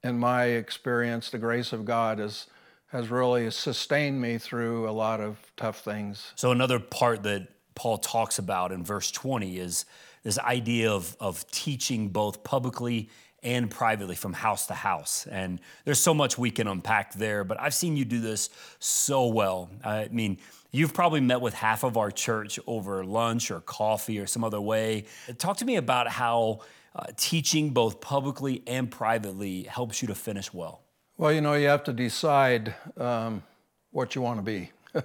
in 0.04 0.18
my 0.18 0.46
experience, 0.46 1.30
the 1.30 1.38
grace 1.38 1.72
of 1.72 1.86
God 1.86 2.20
is 2.20 2.48
has 2.88 3.10
really 3.10 3.52
sustained 3.52 4.22
me 4.22 4.38
through 4.38 4.88
a 4.90 4.92
lot 4.92 5.20
of 5.20 5.38
tough 5.58 5.80
things. 5.80 6.32
So, 6.36 6.52
another 6.52 6.80
part 6.80 7.24
that 7.24 7.48
Paul 7.76 7.98
talks 7.98 8.40
about 8.40 8.72
in 8.72 8.84
verse 8.84 9.12
20 9.12 9.58
is 9.58 9.86
this 10.24 10.40
idea 10.40 10.92
of, 10.92 11.16
of 11.20 11.46
teaching 11.52 12.10
both 12.10 12.44
publicly 12.44 13.10
and 13.46 13.70
privately 13.70 14.16
from 14.16 14.34
house 14.34 14.66
to 14.68 14.74
house. 14.74 15.28
And 15.28 15.60
there's 15.86 16.00
so 16.00 16.14
much 16.14 16.38
we 16.38 16.50
can 16.50 16.68
unpack 16.68 17.14
there, 17.14 17.44
but 17.44 17.62
I've 17.62 17.76
seen 17.76 17.96
you 17.96 18.04
do 18.04 18.20
this 18.20 18.50
so 18.80 19.28
well. 19.28 19.70
I 19.84 20.10
mean, 20.12 20.40
you've 20.72 20.94
probably 20.94 21.22
met 21.22 21.40
with 21.40 21.54
half 21.54 21.84
of 21.84 21.96
our 21.96 22.10
church 22.10 22.60
over 22.66 23.06
lunch 23.06 23.52
or 23.52 23.62
coffee 23.62 24.20
or 24.20 24.26
some 24.26 24.44
other 24.44 24.60
way. 24.60 25.06
Talk 25.38 25.58
to 25.58 25.66
me 25.66 25.76
about 25.76 26.08
how 26.08 26.62
uh, 26.96 27.06
teaching 27.16 27.70
both 27.70 28.02
publicly 28.02 28.64
and 28.66 28.90
privately 28.90 29.64
helps 29.64 30.02
you 30.02 30.08
to 30.08 30.16
finish 30.16 30.52
well. 30.52 30.82
Well, 31.18 31.32
you 31.32 31.40
know, 31.40 31.54
you 31.54 31.68
have 31.68 31.84
to 31.86 31.94
decide 31.94 32.74
um, 32.98 33.44
what 33.92 34.16
you 34.16 34.22
want 34.22 34.40
to 34.40 34.44
be. 34.44 34.72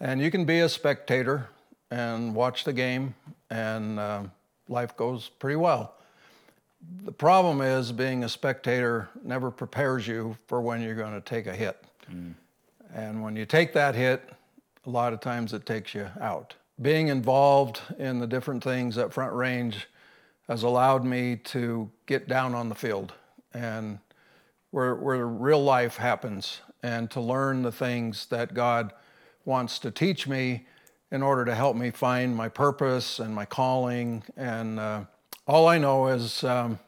and 0.00 0.20
you 0.20 0.30
can 0.32 0.44
be 0.44 0.60
a 0.60 0.68
spectator 0.68 1.48
and 1.92 2.34
watch 2.34 2.64
the 2.64 2.72
game, 2.72 3.14
and 3.50 4.00
uh, 4.00 4.24
life 4.68 4.96
goes 4.96 5.28
pretty 5.28 5.56
well. 5.56 5.94
The 7.04 7.12
problem 7.12 7.60
is 7.60 7.92
being 7.92 8.24
a 8.24 8.28
spectator 8.28 9.08
never 9.24 9.50
prepares 9.50 10.06
you 10.06 10.36
for 10.46 10.60
when 10.60 10.80
you're 10.80 10.94
going 10.94 11.14
to 11.14 11.20
take 11.20 11.46
a 11.46 11.54
hit. 11.54 11.82
Mm. 12.10 12.34
And 12.94 13.22
when 13.22 13.36
you 13.36 13.46
take 13.46 13.72
that 13.72 13.94
hit, 13.94 14.28
a 14.86 14.90
lot 14.90 15.12
of 15.12 15.20
times 15.20 15.52
it 15.52 15.64
takes 15.64 15.94
you 15.94 16.08
out. 16.20 16.54
Being 16.80 17.08
involved 17.08 17.80
in 17.98 18.18
the 18.18 18.26
different 18.26 18.62
things 18.64 18.98
at 18.98 19.12
Front 19.12 19.32
Range 19.32 19.86
has 20.48 20.62
allowed 20.62 21.04
me 21.04 21.36
to 21.36 21.90
get 22.06 22.28
down 22.28 22.54
on 22.54 22.68
the 22.68 22.74
field 22.74 23.12
and 23.54 23.98
where, 24.70 24.94
where 24.96 25.26
real 25.26 25.62
life 25.62 25.96
happens 25.96 26.60
and 26.82 27.10
to 27.10 27.20
learn 27.20 27.62
the 27.62 27.72
things 27.72 28.26
that 28.26 28.54
God 28.54 28.92
wants 29.44 29.78
to 29.80 29.90
teach 29.90 30.26
me 30.26 30.66
in 31.10 31.22
order 31.22 31.44
to 31.44 31.54
help 31.54 31.76
me 31.76 31.90
find 31.90 32.34
my 32.34 32.48
purpose 32.48 33.18
and 33.18 33.34
my 33.34 33.44
calling. 33.44 34.22
And 34.36 34.80
uh, 34.80 35.04
all 35.46 35.68
I 35.68 35.78
know 35.78 36.08
is 36.08 36.44
um, 36.44 36.78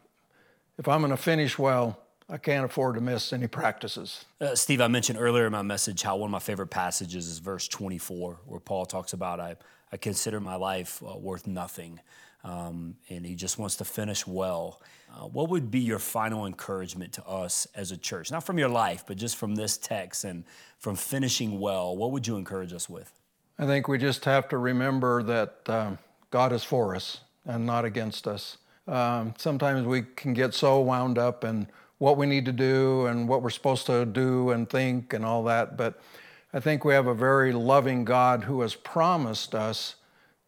if 0.78 0.88
I'm 0.88 1.00
going 1.00 1.10
to 1.10 1.16
finish 1.16 1.58
well, 1.58 1.98
I 2.28 2.38
can't 2.38 2.64
afford 2.64 2.94
to 2.94 3.00
miss 3.00 3.32
any 3.32 3.46
practices. 3.46 4.24
Uh, 4.40 4.54
Steve, 4.54 4.80
I 4.80 4.88
mentioned 4.88 5.18
earlier 5.20 5.46
in 5.46 5.52
my 5.52 5.62
message 5.62 6.02
how 6.02 6.16
one 6.16 6.28
of 6.28 6.32
my 6.32 6.38
favorite 6.38 6.68
passages 6.68 7.28
is 7.28 7.38
verse 7.38 7.68
24, 7.68 8.40
where 8.46 8.60
Paul 8.60 8.86
talks 8.86 9.12
about 9.12 9.40
I, 9.40 9.56
I 9.92 9.96
consider 9.96 10.40
my 10.40 10.54
life 10.54 11.02
uh, 11.02 11.16
worth 11.18 11.46
nothing. 11.46 12.00
Um, 12.42 12.96
and 13.08 13.24
he 13.24 13.34
just 13.34 13.58
wants 13.58 13.76
to 13.76 13.84
finish 13.84 14.26
well. 14.26 14.82
Uh, 15.10 15.26
what 15.26 15.48
would 15.48 15.70
be 15.70 15.80
your 15.80 15.98
final 15.98 16.46
encouragement 16.46 17.12
to 17.14 17.24
us 17.26 17.66
as 17.74 17.90
a 17.90 17.96
church? 17.96 18.30
Not 18.30 18.44
from 18.44 18.58
your 18.58 18.68
life, 18.68 19.04
but 19.06 19.16
just 19.16 19.36
from 19.36 19.54
this 19.54 19.78
text 19.78 20.24
and 20.24 20.44
from 20.78 20.96
finishing 20.96 21.58
well. 21.58 21.96
What 21.96 22.10
would 22.12 22.26
you 22.26 22.36
encourage 22.36 22.72
us 22.72 22.88
with? 22.88 23.10
I 23.58 23.66
think 23.66 23.88
we 23.88 23.98
just 23.98 24.24
have 24.24 24.48
to 24.48 24.58
remember 24.58 25.22
that 25.22 25.56
um, 25.68 25.98
God 26.30 26.52
is 26.52 26.64
for 26.64 26.94
us 26.96 27.20
and 27.44 27.66
not 27.66 27.84
against 27.84 28.26
us. 28.26 28.58
Um, 28.86 29.34
sometimes 29.38 29.86
we 29.86 30.02
can 30.16 30.34
get 30.34 30.54
so 30.54 30.80
wound 30.80 31.18
up 31.18 31.44
in 31.44 31.68
what 31.98 32.16
we 32.16 32.26
need 32.26 32.44
to 32.44 32.52
do 32.52 33.06
and 33.06 33.28
what 33.28 33.42
we're 33.42 33.50
supposed 33.50 33.86
to 33.86 34.04
do 34.04 34.50
and 34.50 34.68
think 34.68 35.12
and 35.12 35.24
all 35.24 35.44
that, 35.44 35.76
but 35.76 36.00
I 36.52 36.60
think 36.60 36.84
we 36.84 36.94
have 36.94 37.06
a 37.06 37.14
very 37.14 37.52
loving 37.52 38.04
God 38.04 38.44
who 38.44 38.60
has 38.60 38.74
promised 38.74 39.54
us 39.54 39.96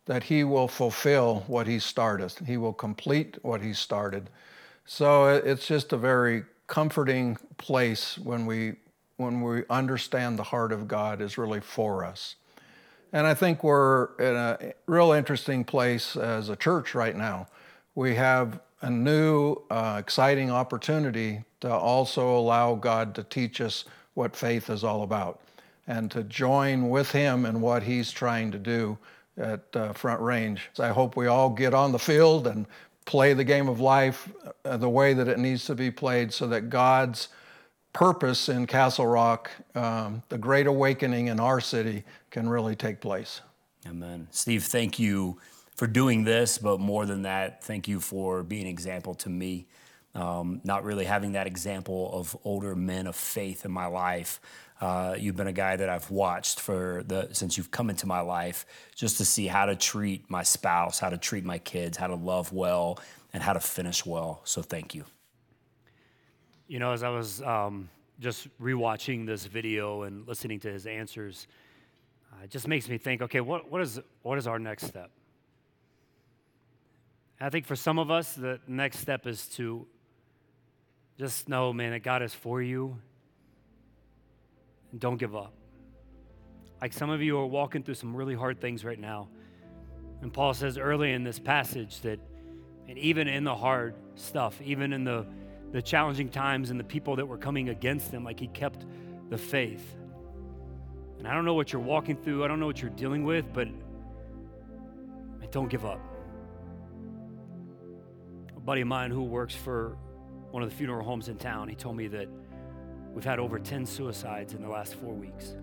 that 0.04 0.24
He 0.24 0.44
will 0.44 0.68
fulfill 0.68 1.44
what 1.46 1.66
He 1.66 1.78
started. 1.78 2.32
He 2.46 2.56
will 2.56 2.72
complete 2.72 3.38
what 3.42 3.60
He 3.60 3.72
started. 3.72 4.30
So 4.84 5.26
it's 5.28 5.66
just 5.66 5.92
a 5.92 5.96
very 5.96 6.44
comforting 6.68 7.36
place 7.58 8.18
when 8.18 8.46
we 8.46 8.76
when 9.16 9.40
we 9.40 9.62
understand 9.70 10.38
the 10.38 10.42
heart 10.42 10.72
of 10.72 10.86
God 10.86 11.22
is 11.22 11.38
really 11.38 11.60
for 11.60 12.04
us. 12.04 12.36
And 13.12 13.26
I 13.26 13.34
think 13.34 13.62
we're 13.62 14.14
in 14.16 14.34
a 14.34 14.72
real 14.86 15.12
interesting 15.12 15.64
place 15.64 16.16
as 16.16 16.48
a 16.48 16.56
church 16.56 16.94
right 16.94 17.16
now. 17.16 17.46
We 17.94 18.14
have 18.16 18.60
a 18.82 18.90
new, 18.90 19.56
uh, 19.70 19.96
exciting 19.98 20.50
opportunity 20.50 21.44
to 21.60 21.72
also 21.72 22.36
allow 22.36 22.74
God 22.74 23.14
to 23.14 23.22
teach 23.22 23.60
us 23.60 23.84
what 24.14 24.36
faith 24.36 24.70
is 24.70 24.84
all 24.84 25.02
about 25.02 25.40
and 25.86 26.10
to 26.10 26.24
join 26.24 26.90
with 26.90 27.10
Him 27.10 27.46
in 27.46 27.60
what 27.60 27.82
He's 27.82 28.10
trying 28.10 28.50
to 28.52 28.58
do 28.58 28.98
at 29.38 29.64
uh, 29.74 29.92
Front 29.92 30.20
Range. 30.20 30.60
So 30.74 30.84
I 30.84 30.88
hope 30.88 31.16
we 31.16 31.26
all 31.26 31.50
get 31.50 31.74
on 31.74 31.92
the 31.92 31.98
field 31.98 32.46
and 32.46 32.66
play 33.04 33.34
the 33.34 33.44
game 33.44 33.68
of 33.68 33.80
life 33.80 34.28
uh, 34.64 34.76
the 34.76 34.88
way 34.88 35.14
that 35.14 35.28
it 35.28 35.38
needs 35.38 35.64
to 35.66 35.74
be 35.74 35.90
played 35.90 36.32
so 36.32 36.46
that 36.48 36.68
God's 36.70 37.28
purpose 37.92 38.48
in 38.48 38.66
Castle 38.66 39.06
Rock, 39.06 39.50
um, 39.74 40.22
the 40.28 40.36
great 40.36 40.66
awakening 40.66 41.28
in 41.28 41.40
our 41.40 41.60
city, 41.60 42.04
can 42.36 42.48
really 42.48 42.76
take 42.76 43.00
place. 43.00 43.40
Amen. 43.86 44.28
Steve, 44.30 44.64
thank 44.64 44.98
you 44.98 45.38
for 45.74 45.86
doing 45.86 46.24
this, 46.24 46.58
but 46.58 46.78
more 46.78 47.06
than 47.06 47.22
that, 47.22 47.64
thank 47.64 47.88
you 47.88 47.98
for 47.98 48.42
being 48.42 48.64
an 48.64 48.68
example 48.68 49.14
to 49.14 49.30
me 49.30 49.66
um, 50.16 50.60
not 50.64 50.82
really 50.84 51.04
having 51.04 51.32
that 51.32 51.46
example 51.46 52.10
of 52.12 52.36
older 52.44 52.74
men 52.74 53.06
of 53.06 53.14
faith 53.14 53.64
in 53.64 53.70
my 53.70 53.86
life. 53.86 54.40
Uh, 54.80 55.14
you've 55.18 55.36
been 55.36 55.46
a 55.46 55.52
guy 55.52 55.76
that 55.76 55.88
I've 55.88 56.10
watched 56.10 56.60
for 56.60 57.02
the 57.06 57.28
since 57.32 57.56
you've 57.56 57.70
come 57.70 57.90
into 57.90 58.06
my 58.06 58.20
life, 58.20 58.66
just 58.94 59.18
to 59.18 59.24
see 59.24 59.46
how 59.46 59.66
to 59.66 59.76
treat 59.76 60.28
my 60.30 60.42
spouse, 60.42 60.98
how 60.98 61.10
to 61.10 61.18
treat 61.18 61.44
my 61.44 61.58
kids, 61.58 61.96
how 61.98 62.06
to 62.06 62.14
love 62.14 62.52
well, 62.52 62.98
and 63.32 63.42
how 63.42 63.52
to 63.52 63.60
finish 63.60 64.06
well. 64.06 64.40
So 64.44 64.62
thank 64.62 64.94
you. 64.94 65.04
You 66.66 66.78
know, 66.78 66.92
as 66.92 67.02
I 67.02 67.10
was 67.10 67.42
um, 67.42 67.88
just 68.20 68.48
rewatching 68.58 69.26
this 69.26 69.44
video 69.44 70.02
and 70.02 70.26
listening 70.26 70.60
to 70.60 70.72
his 70.72 70.86
answers, 70.86 71.46
uh, 72.32 72.44
it 72.44 72.50
just 72.50 72.68
makes 72.68 72.88
me 72.88 72.98
think. 72.98 73.22
Okay, 73.22 73.40
what 73.40 73.70
what 73.70 73.80
is 73.80 74.00
what 74.22 74.38
is 74.38 74.46
our 74.46 74.58
next 74.58 74.86
step? 74.86 75.10
I 77.40 77.50
think 77.50 77.66
for 77.66 77.76
some 77.76 77.98
of 77.98 78.10
us, 78.10 78.32
the 78.32 78.60
next 78.66 79.00
step 79.00 79.26
is 79.26 79.46
to 79.48 79.86
just 81.18 81.48
know, 81.48 81.72
man, 81.72 81.92
that 81.92 82.02
God 82.02 82.22
is 82.22 82.32
for 82.32 82.62
you 82.62 82.98
and 84.90 85.00
don't 85.00 85.18
give 85.18 85.36
up. 85.36 85.52
Like 86.80 86.92
some 86.92 87.10
of 87.10 87.22
you 87.22 87.38
are 87.38 87.46
walking 87.46 87.82
through 87.82 87.94
some 87.94 88.14
really 88.14 88.34
hard 88.34 88.60
things 88.60 88.84
right 88.84 88.98
now. 88.98 89.28
And 90.22 90.32
Paul 90.32 90.54
says 90.54 90.78
early 90.78 91.12
in 91.12 91.24
this 91.24 91.38
passage 91.38 92.00
that, 92.00 92.18
and 92.88 92.98
even 92.98 93.28
in 93.28 93.44
the 93.44 93.54
hard 93.54 93.94
stuff, 94.14 94.60
even 94.62 94.92
in 94.92 95.04
the, 95.04 95.26
the 95.72 95.82
challenging 95.82 96.30
times 96.30 96.70
and 96.70 96.78
the 96.78 96.84
people 96.84 97.16
that 97.16 97.26
were 97.26 97.38
coming 97.38 97.68
against 97.68 98.10
him, 98.10 98.24
like 98.24 98.40
he 98.40 98.46
kept 98.48 98.86
the 99.28 99.38
faith. 99.38 99.96
And 101.18 101.26
I 101.26 101.34
don't 101.34 101.44
know 101.44 101.54
what 101.54 101.72
you're 101.72 101.82
walking 101.82 102.16
through, 102.16 102.44
I 102.44 102.48
don't 102.48 102.60
know 102.60 102.66
what 102.66 102.80
you're 102.80 102.90
dealing 102.90 103.24
with, 103.24 103.52
but 103.52 103.68
don't 105.50 105.68
give 105.68 105.86
up. 105.86 106.00
A 108.56 108.60
buddy 108.60 108.82
of 108.82 108.88
mine 108.88 109.10
who 109.10 109.22
works 109.22 109.54
for 109.54 109.96
one 110.50 110.62
of 110.62 110.70
the 110.70 110.76
funeral 110.76 111.04
homes 111.04 111.28
in 111.28 111.36
town, 111.36 111.68
he 111.68 111.74
told 111.74 111.96
me 111.96 112.08
that 112.08 112.28
We've 113.16 113.24
had 113.24 113.38
over 113.38 113.58
10 113.58 113.86
suicides 113.86 114.52
in 114.52 114.60
the 114.60 114.68
last 114.68 114.94
four 114.96 115.14
weeks. 115.14 115.56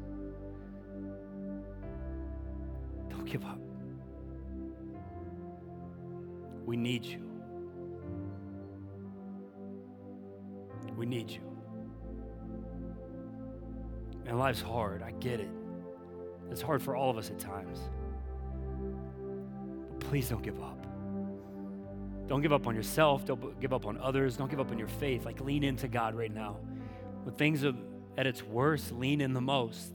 Don't 3.12 3.26
give 3.26 3.46
up. 3.46 3.60
We 6.66 6.76
need 6.76 7.06
you. 7.06 7.20
We 10.98 11.06
need 11.06 11.30
you. 11.30 11.53
And 14.26 14.40
life's 14.40 14.62
hard. 14.62 15.04
I 15.04 15.12
get 15.12 15.40
it. 15.40 15.50
It's 16.52 16.62
hard 16.62 16.82
for 16.82 16.96
all 16.96 17.10
of 17.10 17.18
us 17.18 17.30
at 17.30 17.40
times. 17.40 17.80
But 19.90 20.00
please 20.00 20.30
don't 20.30 20.44
give 20.44 20.62
up. 20.62 20.86
Don't 22.28 22.42
give 22.42 22.54
up 22.54 22.68
on 22.68 22.76
yourself. 22.76 23.26
Don't 23.26 23.60
give 23.60 23.74
up 23.74 23.86
on 23.86 23.98
others. 23.98 24.38
Don't 24.38 24.50
give 24.50 24.60
up 24.60 24.72
on 24.72 24.78
your 24.78 24.88
faith. 24.88 25.26
Like, 25.26 25.42
lean 25.42 25.64
into 25.64 25.88
God 25.88 26.16
right 26.16 26.34
now. 26.34 26.58
When 27.24 27.36
things 27.36 27.66
are 27.66 27.74
at 28.18 28.28
its 28.28 28.44
worst, 28.44 28.92
lean 28.92 29.22
in 29.22 29.34
the 29.34 29.42
most. 29.42 29.94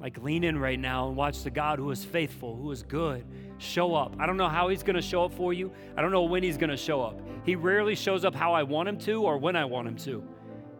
Like, 0.00 0.18
lean 0.18 0.42
in 0.42 0.58
right 0.58 0.78
now 0.78 1.08
and 1.08 1.16
watch 1.16 1.44
the 1.44 1.50
God 1.50 1.78
who 1.78 1.90
is 1.92 2.04
faithful, 2.04 2.56
who 2.56 2.72
is 2.72 2.82
good, 2.82 3.24
show 3.58 3.94
up. 3.94 4.16
I 4.18 4.26
don't 4.26 4.36
know 4.36 4.48
how 4.48 4.68
He's 4.68 4.82
going 4.82 4.96
to 4.96 5.02
show 5.02 5.24
up 5.24 5.32
for 5.34 5.52
you. 5.52 5.72
I 5.96 6.02
don't 6.02 6.10
know 6.10 6.24
when 6.24 6.42
He's 6.42 6.56
going 6.58 6.70
to 6.70 6.76
show 6.76 7.00
up. 7.00 7.20
He 7.44 7.54
rarely 7.54 7.94
shows 7.94 8.24
up 8.24 8.34
how 8.34 8.52
I 8.52 8.64
want 8.64 8.88
Him 8.88 8.98
to 8.98 9.22
or 9.22 9.38
when 9.38 9.54
I 9.54 9.64
want 9.64 9.86
Him 9.86 9.96
to, 9.98 10.24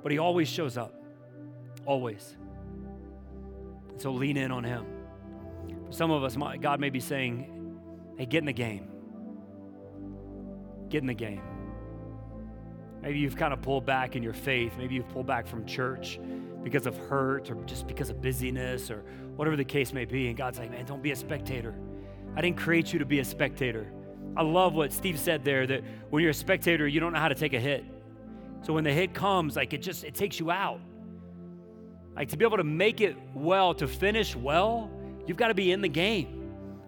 but 0.03 0.11
He 0.11 0.19
always 0.19 0.49
shows 0.49 0.77
up. 0.77 1.02
Always. 1.87 2.37
So 3.97 4.13
lean 4.13 4.37
in 4.37 4.51
on 4.51 4.65
Him. 4.65 4.87
For 5.87 5.93
some 5.93 6.11
of 6.11 6.25
us, 6.25 6.37
God 6.61 6.81
may 6.81 6.91
be 6.91 7.01
saying, 7.01 7.79
hey, 8.19 8.27
get 8.27 8.39
in 8.39 8.47
the 8.47 8.53
game. 8.53 8.89
Get 10.89 11.03
in 11.03 11.07
the 11.07 11.15
game. 11.15 11.43
Maybe 13.03 13.19
you've 13.19 13.37
kind 13.37 13.53
of 13.53 13.61
pulled 13.63 13.85
back 13.85 14.15
in 14.15 14.23
your 14.23 14.33
faith. 14.33 14.75
Maybe 14.79 14.95
you've 14.95 15.09
pulled 15.09 15.27
back 15.27 15.47
from 15.47 15.67
church 15.67 16.21
because 16.63 16.87
of 16.87 16.97
hurt 16.97 17.51
or 17.51 17.57
just 17.65 17.89
because 17.89 18.11
of 18.11 18.23
busyness 18.23 18.91
or 18.91 19.05
whatever 19.35 19.57
the 19.57 19.65
case 19.65 19.93
may 19.93 20.05
be. 20.05 20.29
And 20.29 20.37
God's 20.37 20.59
like, 20.59 20.71
man, 20.71 20.85
don't 20.85 21.03
be 21.03 21.11
a 21.11 21.17
spectator. 21.17 21.75
I 22.37 22.41
didn't 22.41 22.59
create 22.59 22.93
you 22.93 23.01
to 23.01 23.05
be 23.05 23.19
a 23.19 23.25
spectator. 23.25 23.93
I 24.37 24.43
love 24.43 24.75
what 24.75 24.93
Steve 24.93 25.19
said 25.19 25.45
there 25.45 25.67
that 25.67 25.83
when 26.11 26.23
you're 26.23 26.31
a 26.31 26.35
spectator, 26.35 26.87
you 26.87 27.01
don't 27.01 27.13
know 27.13 27.19
how 27.19 27.29
to 27.29 27.35
take 27.35 27.53
a 27.53 27.61
hit. 27.61 27.85
So 28.63 28.73
when 28.73 28.85
the 28.85 28.93
hit 28.93 29.13
comes, 29.13 29.57
like 29.57 29.73
it 29.73 29.83
just 29.83 30.05
it 30.05 30.15
takes 30.15 30.39
you 30.39 30.51
out. 30.51 30.81
Like 32.15 32.29
to 32.29 32.37
be 32.37 32.45
able 32.45 32.59
to 32.59 32.65
make 32.65 33.01
it 33.01 33.17
well, 33.35 33.75
to 33.75 33.89
finish 33.89 34.37
well, 34.37 34.91
you've 35.27 35.37
got 35.37 35.49
to 35.49 35.55
be 35.55 35.73
in 35.73 35.81
the 35.81 35.89
game. 35.89 36.43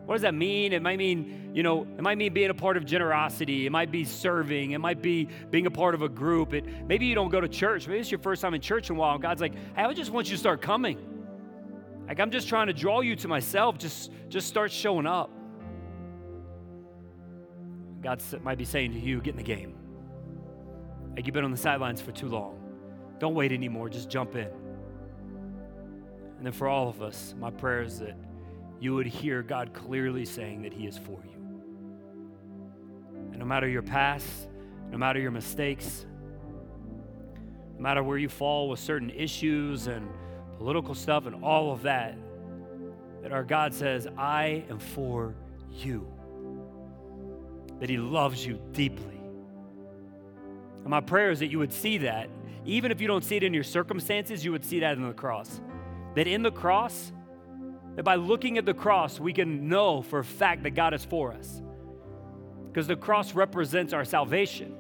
What 0.05 0.15
does 0.15 0.23
that 0.23 0.35
mean? 0.35 0.75
It 0.75 0.83
might 0.83 0.99
mean, 0.99 1.53
you 1.55 1.63
know, 1.63 1.83
it 1.83 2.03
might 2.03 2.19
mean 2.19 2.35
being 2.35 2.51
a 2.51 2.55
part 2.55 2.77
of 2.77 2.85
generosity. 2.85 3.65
It 3.65 3.71
might 3.71 3.91
be 3.91 4.05
serving. 4.05 4.73
It 4.73 4.79
might 4.79 5.01
be 5.01 5.29
being 5.51 5.67
a 5.67 5.71
part 5.71 5.95
of 5.95 6.03
a 6.03 6.09
group. 6.11 6.53
It 6.53 6.67
maybe 6.87 7.07
you 7.07 7.15
don't 7.15 7.31
go 7.31 7.41
to 7.41 7.49
church. 7.49 7.89
Maybe 7.89 8.01
it's 8.01 8.11
your 8.11 8.21
first 8.21 8.43
time 8.43 8.53
in 8.53 8.61
church 8.61 8.91
in 8.91 8.97
a 8.97 8.99
while. 8.99 9.17
God's 9.17 9.41
like, 9.41 9.55
hey, 9.55 9.85
I 9.85 9.93
just 9.95 10.11
want 10.11 10.29
you 10.29 10.33
to 10.35 10.41
start 10.41 10.61
coming. 10.61 10.99
Like 12.07 12.21
I'm 12.21 12.31
just 12.31 12.49
trying 12.49 12.67
to 12.67 12.75
draw 12.75 13.01
you 13.01 13.17
to 13.17 13.29
myself. 13.29 13.79
Just 13.79 14.11
just 14.29 14.47
start 14.47 14.71
showing 14.71 15.07
up. 15.07 15.31
God 18.03 18.23
might 18.43 18.59
be 18.59 18.67
saying 18.67 18.93
to 18.93 18.99
you, 18.99 19.23
get 19.23 19.31
in 19.31 19.37
the 19.39 19.43
game. 19.43 19.75
Like 21.17 21.27
you've 21.27 21.33
been 21.33 21.45
on 21.45 21.51
the 21.51 21.57
sidelines 21.57 22.03
for 22.03 22.13
too 22.13 22.29
long. 22.29 22.61
Don't 23.19 23.35
wait 23.35 23.53
anymore. 23.53 23.89
Just 23.89 24.11
jump 24.11 24.37
in. 24.37 24.51
And 26.37 26.47
then 26.47 26.53
for 26.53 26.69
all 26.69 26.89
of 26.89 27.03
us, 27.03 27.35
my 27.39 27.51
prayer 27.51 27.83
is 27.83 27.99
that 28.01 28.17
you 28.81 28.95
would 28.95 29.07
hear 29.07 29.43
God 29.43 29.73
clearly 29.73 30.25
saying 30.25 30.63
that 30.63 30.73
He 30.73 30.87
is 30.87 30.99
for 30.99 31.23
you. 31.25 31.31
And 33.31 33.39
no 33.39 33.45
matter 33.45 33.69
your 33.69 33.83
past, 33.83 34.49
no 34.91 34.99
matter 34.99 35.19
your 35.19 35.31
mistakes, 35.31 36.07
no 37.77 37.83
matter 37.83 38.03
where 38.03 38.19
you 38.19 38.29
fall 38.29 38.69
with 38.69 38.79
certain 38.79 39.11
issues 39.11 39.87
and 39.87 40.09
political 40.59 40.95
stuff 40.95 41.27
and 41.27 41.43
all 41.43 41.73
of 41.73 41.83
that, 41.83 42.17
that 43.23 43.33
our 43.33 43.43
God 43.43 43.73
says, 43.73 44.07
I 44.19 44.65
am 44.69 44.79
for 44.79 45.35
you. 45.71 46.07
That 47.81 47.89
He 47.89 47.97
loves 47.97 48.45
you 48.45 48.61
deeply. 48.73 49.21
And 50.81 50.91
my 50.91 51.01
prayer 51.01 51.31
is 51.31 51.39
that 51.39 51.47
you 51.47 51.59
would 51.59 51.73
see 51.73 51.99
that, 51.99 52.29
even 52.67 52.93
if 52.93 53.01
you 53.01 53.09
don't 53.09 53.25
see 53.25 53.37
it 53.37 53.43
in 53.43 53.55
your 53.55 53.65
circumstances, 53.65 54.45
you 54.45 54.53
would 54.53 54.65
see 54.65 54.81
that 54.81 54.97
in 54.97 55.07
the 55.07 55.15
cross. 55.15 55.61
That 56.15 56.27
in 56.27 56.43
the 56.43 56.53
cross, 56.53 57.13
that 57.97 58.05
by 58.05 58.17
looking 58.17 58.59
at 58.59 58.67
the 58.67 58.75
cross, 58.75 59.21
we 59.21 59.33
can 59.33 59.69
know 59.69 60.03
for 60.03 60.19
a 60.21 60.25
fact 60.25 60.63
that 60.65 60.71
God 60.71 60.95
is 60.95 61.05
for 61.05 61.33
us. 61.33 61.63
Because 62.69 62.87
the 62.87 62.97
cross 62.97 63.35
represents 63.35 63.93
our 63.93 64.05
salvation, 64.05 64.77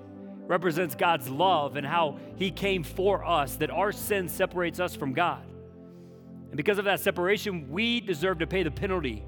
represents 0.46 0.94
God's 0.94 1.28
love 1.28 1.76
and 1.76 1.86
how 1.86 2.18
He 2.36 2.50
came 2.50 2.82
for 2.82 3.24
us, 3.24 3.56
that 3.56 3.70
our 3.70 3.92
sin 3.92 4.28
separates 4.28 4.80
us 4.80 4.96
from 4.96 5.12
God. 5.12 5.44
And 6.48 6.56
because 6.56 6.78
of 6.78 6.84
that 6.86 7.00
separation, 7.00 7.70
we 7.70 8.00
deserve 8.00 8.38
to 8.38 8.46
pay 8.46 8.62
the 8.62 8.70
penalty 8.70 9.24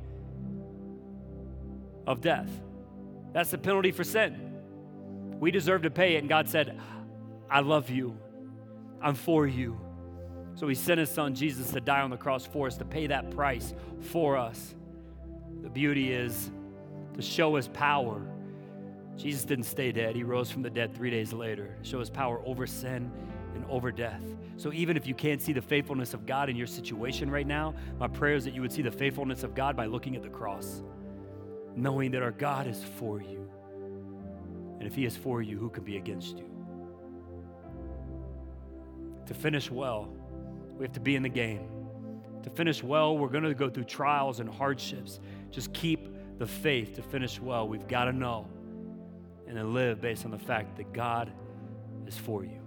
of 2.07 2.21
death. 2.21 2.51
That's 3.33 3.51
the 3.51 3.59
penalty 3.59 3.93
for 3.93 4.05
sin. 4.05 4.55
We 5.39 5.51
deserve 5.51 5.83
to 5.83 5.91
pay 5.91 6.17
it. 6.17 6.19
And 6.19 6.29
God 6.29 6.49
said, 6.49 6.81
I 7.51 7.61
love 7.61 7.91
you. 7.91 8.17
I'm 9.03 9.15
for 9.15 9.47
you. 9.47 9.79
So 10.57 10.67
he 10.67 10.75
sent 10.75 10.99
his 10.99 11.11
son 11.11 11.35
Jesus 11.35 11.71
to 11.73 11.81
die 11.81 12.01
on 12.01 12.11
the 12.11 12.17
cross 12.17 12.47
for 12.47 12.67
us, 12.67 12.77
to 12.79 12.85
pay 12.85 13.07
that 13.07 13.31
price 13.31 13.75
for 14.01 14.37
us. 14.37 14.75
The 15.63 15.69
beauty 15.69 16.13
is 16.13 16.51
to 17.15 17.23
show 17.23 17.57
his 17.57 17.69
power. 17.69 18.23
Jesus 19.17 19.45
didn't 19.45 19.65
stay 19.65 19.93
dead, 19.93 20.17
he 20.17 20.25
rose 20.25 20.51
from 20.51 20.63
the 20.63 20.71
dead 20.71 20.95
three 20.95 21.11
days 21.11 21.33
later, 21.33 21.77
show 21.83 22.01
his 22.01 22.11
power 22.11 22.43
over 22.45 22.67
sin 22.67 23.11
and 23.55 23.65
over 23.69 23.93
death. 23.93 24.21
So 24.57 24.73
even 24.73 24.97
if 24.97 25.07
you 25.07 25.15
can't 25.15 25.41
see 25.41 25.53
the 25.53 25.63
faithfulness 25.63 26.15
of 26.15 26.27
God 26.27 26.49
in 26.49 26.57
your 26.57 26.67
situation 26.67 27.31
right 27.31 27.47
now, 27.47 27.75
my 27.99 28.09
prayer 28.09 28.35
is 28.35 28.45
that 28.45 28.55
you 28.55 28.63
would 28.63 28.73
see 28.73 28.83
the 28.83 28.91
faithfulness 28.91 29.43
of 29.43 29.55
God 29.55 29.77
by 29.77 29.87
looking 29.87 30.17
at 30.17 30.23
the 30.23 30.29
cross, 30.29 30.83
knowing 31.75 32.11
that 32.13 32.23
our 32.23 32.31
God 32.31 32.67
is 32.67 32.83
for 32.99 33.21
you. 33.21 33.51
And 34.79 34.87
if 34.87 34.95
he 34.95 35.05
is 35.05 35.17
for 35.17 35.43
you, 35.43 35.59
who 35.59 35.69
can 35.69 35.85
be 35.85 35.97
against 35.97 36.39
you? 36.39 36.51
To 39.27 39.35
finish 39.35 39.71
well, 39.71 40.09
we 40.77 40.85
have 40.85 40.93
to 40.93 41.01
be 41.01 41.17
in 41.17 41.23
the 41.23 41.29
game. 41.29 41.69
To 42.43 42.51
finish 42.51 42.83
well, 42.83 43.17
we're 43.17 43.29
going 43.29 43.45
to 43.45 43.55
go 43.55 43.69
through 43.69 43.85
trials 43.85 44.41
and 44.41 44.49
hardships. 44.49 45.21
Just 45.51 45.73
keep 45.73 46.09
the 46.39 46.47
faith 46.47 46.95
to 46.97 47.03
finish 47.03 47.41
well. 47.41 47.67
We've 47.67 47.89
got 47.89 48.05
to 48.05 48.13
know 48.13 48.47
and 49.49 49.57
then 49.57 49.75
live 49.75 50.01
based 50.01 50.25
on 50.25 50.31
the 50.31 50.39
fact 50.39 50.77
that 50.77 50.93
God 50.93 51.33
is 52.07 52.17
for 52.17 52.45
you. 52.45 52.61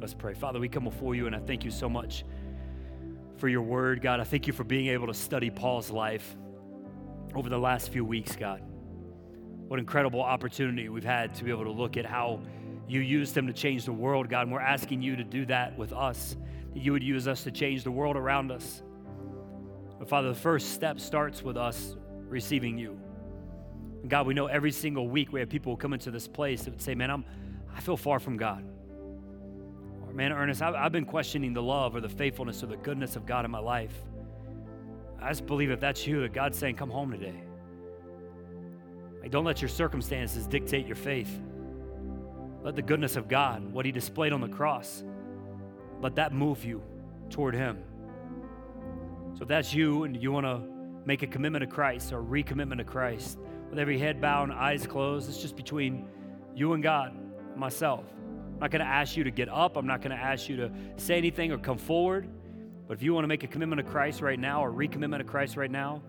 Let's 0.00 0.14
pray. 0.14 0.34
Father, 0.34 0.58
we 0.58 0.68
come 0.68 0.84
before 0.84 1.14
you 1.14 1.26
and 1.26 1.36
I 1.36 1.40
thank 1.40 1.64
you 1.64 1.70
so 1.70 1.88
much 1.88 2.24
for 3.36 3.48
your 3.48 3.62
word, 3.62 4.00
God. 4.00 4.20
I 4.20 4.24
thank 4.24 4.46
you 4.46 4.52
for 4.52 4.64
being 4.64 4.88
able 4.88 5.06
to 5.06 5.14
study 5.14 5.50
Paul's 5.50 5.90
life 5.90 6.36
over 7.34 7.48
the 7.48 7.58
last 7.58 7.90
few 7.90 8.04
weeks, 8.04 8.36
God. 8.36 8.62
What 9.68 9.78
incredible 9.78 10.22
opportunity 10.22 10.88
we've 10.88 11.04
had 11.04 11.34
to 11.36 11.44
be 11.44 11.50
able 11.50 11.64
to 11.64 11.70
look 11.70 11.96
at 11.96 12.04
how 12.04 12.40
you 12.88 13.00
used 13.00 13.36
him 13.36 13.46
to 13.46 13.52
change 13.52 13.84
the 13.84 13.92
world, 13.92 14.28
God. 14.28 14.42
And 14.42 14.52
we're 14.52 14.60
asking 14.60 15.00
you 15.00 15.14
to 15.16 15.24
do 15.24 15.46
that 15.46 15.78
with 15.78 15.92
us 15.92 16.36
that 16.72 16.80
you 16.80 16.92
would 16.92 17.02
use 17.02 17.26
us 17.28 17.44
to 17.44 17.50
change 17.50 17.84
the 17.84 17.90
world 17.90 18.16
around 18.16 18.50
us. 18.50 18.82
But 19.98 20.08
Father, 20.08 20.28
the 20.28 20.38
first 20.38 20.72
step 20.72 20.98
starts 21.00 21.42
with 21.42 21.56
us 21.56 21.96
receiving 22.28 22.78
you. 22.78 22.98
And 24.02 24.10
God, 24.10 24.26
we 24.26 24.34
know 24.34 24.46
every 24.46 24.72
single 24.72 25.08
week 25.08 25.32
we 25.32 25.40
have 25.40 25.48
people 25.48 25.76
come 25.76 25.92
into 25.92 26.10
this 26.10 26.26
place 26.26 26.62
that 26.62 26.70
would 26.70 26.80
say, 26.80 26.94
Man, 26.94 27.10
I'm, 27.10 27.24
I 27.74 27.80
feel 27.80 27.96
far 27.96 28.18
from 28.18 28.36
God. 28.36 28.64
Or, 30.06 30.12
man, 30.12 30.32
Ernest, 30.32 30.62
I've, 30.62 30.74
I've 30.74 30.92
been 30.92 31.04
questioning 31.04 31.52
the 31.52 31.62
love 31.62 31.94
or 31.94 32.00
the 32.00 32.08
faithfulness 32.08 32.62
or 32.62 32.66
the 32.66 32.76
goodness 32.76 33.16
of 33.16 33.26
God 33.26 33.44
in 33.44 33.50
my 33.50 33.58
life. 33.58 33.94
I 35.20 35.28
just 35.28 35.46
believe 35.46 35.70
if 35.70 35.80
that's 35.80 36.06
you, 36.06 36.22
that 36.22 36.32
God's 36.32 36.58
saying, 36.58 36.76
come 36.76 36.90
home 36.90 37.10
today. 37.10 37.42
Like, 39.20 39.30
don't 39.30 39.44
let 39.44 39.60
your 39.60 39.68
circumstances 39.68 40.46
dictate 40.46 40.86
your 40.86 40.96
faith. 40.96 41.40
Let 42.62 42.74
the 42.74 42.82
goodness 42.82 43.16
of 43.16 43.28
God, 43.28 43.70
what 43.70 43.84
He 43.84 43.92
displayed 43.92 44.32
on 44.32 44.40
the 44.40 44.48
cross, 44.48 45.04
let 46.00 46.16
that 46.16 46.32
move 46.32 46.64
you 46.64 46.82
toward 47.28 47.54
Him. 47.54 47.78
So 49.34 49.42
if 49.42 49.48
that's 49.48 49.72
you 49.72 50.04
and 50.04 50.20
you 50.20 50.32
want 50.32 50.46
to 50.46 50.60
make 51.04 51.22
a 51.22 51.26
commitment 51.26 51.62
to 51.62 51.66
Christ 51.66 52.12
or 52.12 52.22
recommitment 52.22 52.78
to 52.78 52.84
Christ, 52.84 53.38
with 53.70 53.78
every 53.78 53.98
head 53.98 54.20
bowed 54.20 54.50
and 54.50 54.52
eyes 54.52 54.86
closed, 54.86 55.28
it's 55.28 55.40
just 55.40 55.56
between 55.56 56.06
you 56.54 56.72
and 56.72 56.82
God, 56.82 57.14
myself. 57.56 58.04
I'm 58.16 58.58
not 58.58 58.70
going 58.70 58.84
to 58.84 58.90
ask 58.90 59.16
you 59.16 59.24
to 59.24 59.30
get 59.30 59.48
up. 59.48 59.76
I'm 59.76 59.86
not 59.86 60.02
going 60.02 60.14
to 60.14 60.22
ask 60.22 60.48
you 60.48 60.56
to 60.56 60.70
say 60.96 61.16
anything 61.16 61.52
or 61.52 61.58
come 61.58 61.78
forward. 61.78 62.28
But 62.86 62.94
if 62.94 63.02
you 63.02 63.14
want 63.14 63.24
to 63.24 63.28
make 63.28 63.44
a 63.44 63.46
commitment 63.46 63.80
to 63.84 63.90
Christ 63.90 64.20
right 64.20 64.38
now 64.38 64.64
or 64.64 64.72
recommitment 64.72 65.18
to 65.18 65.24
Christ 65.24 65.56
right 65.56 65.70
now, 65.70 66.02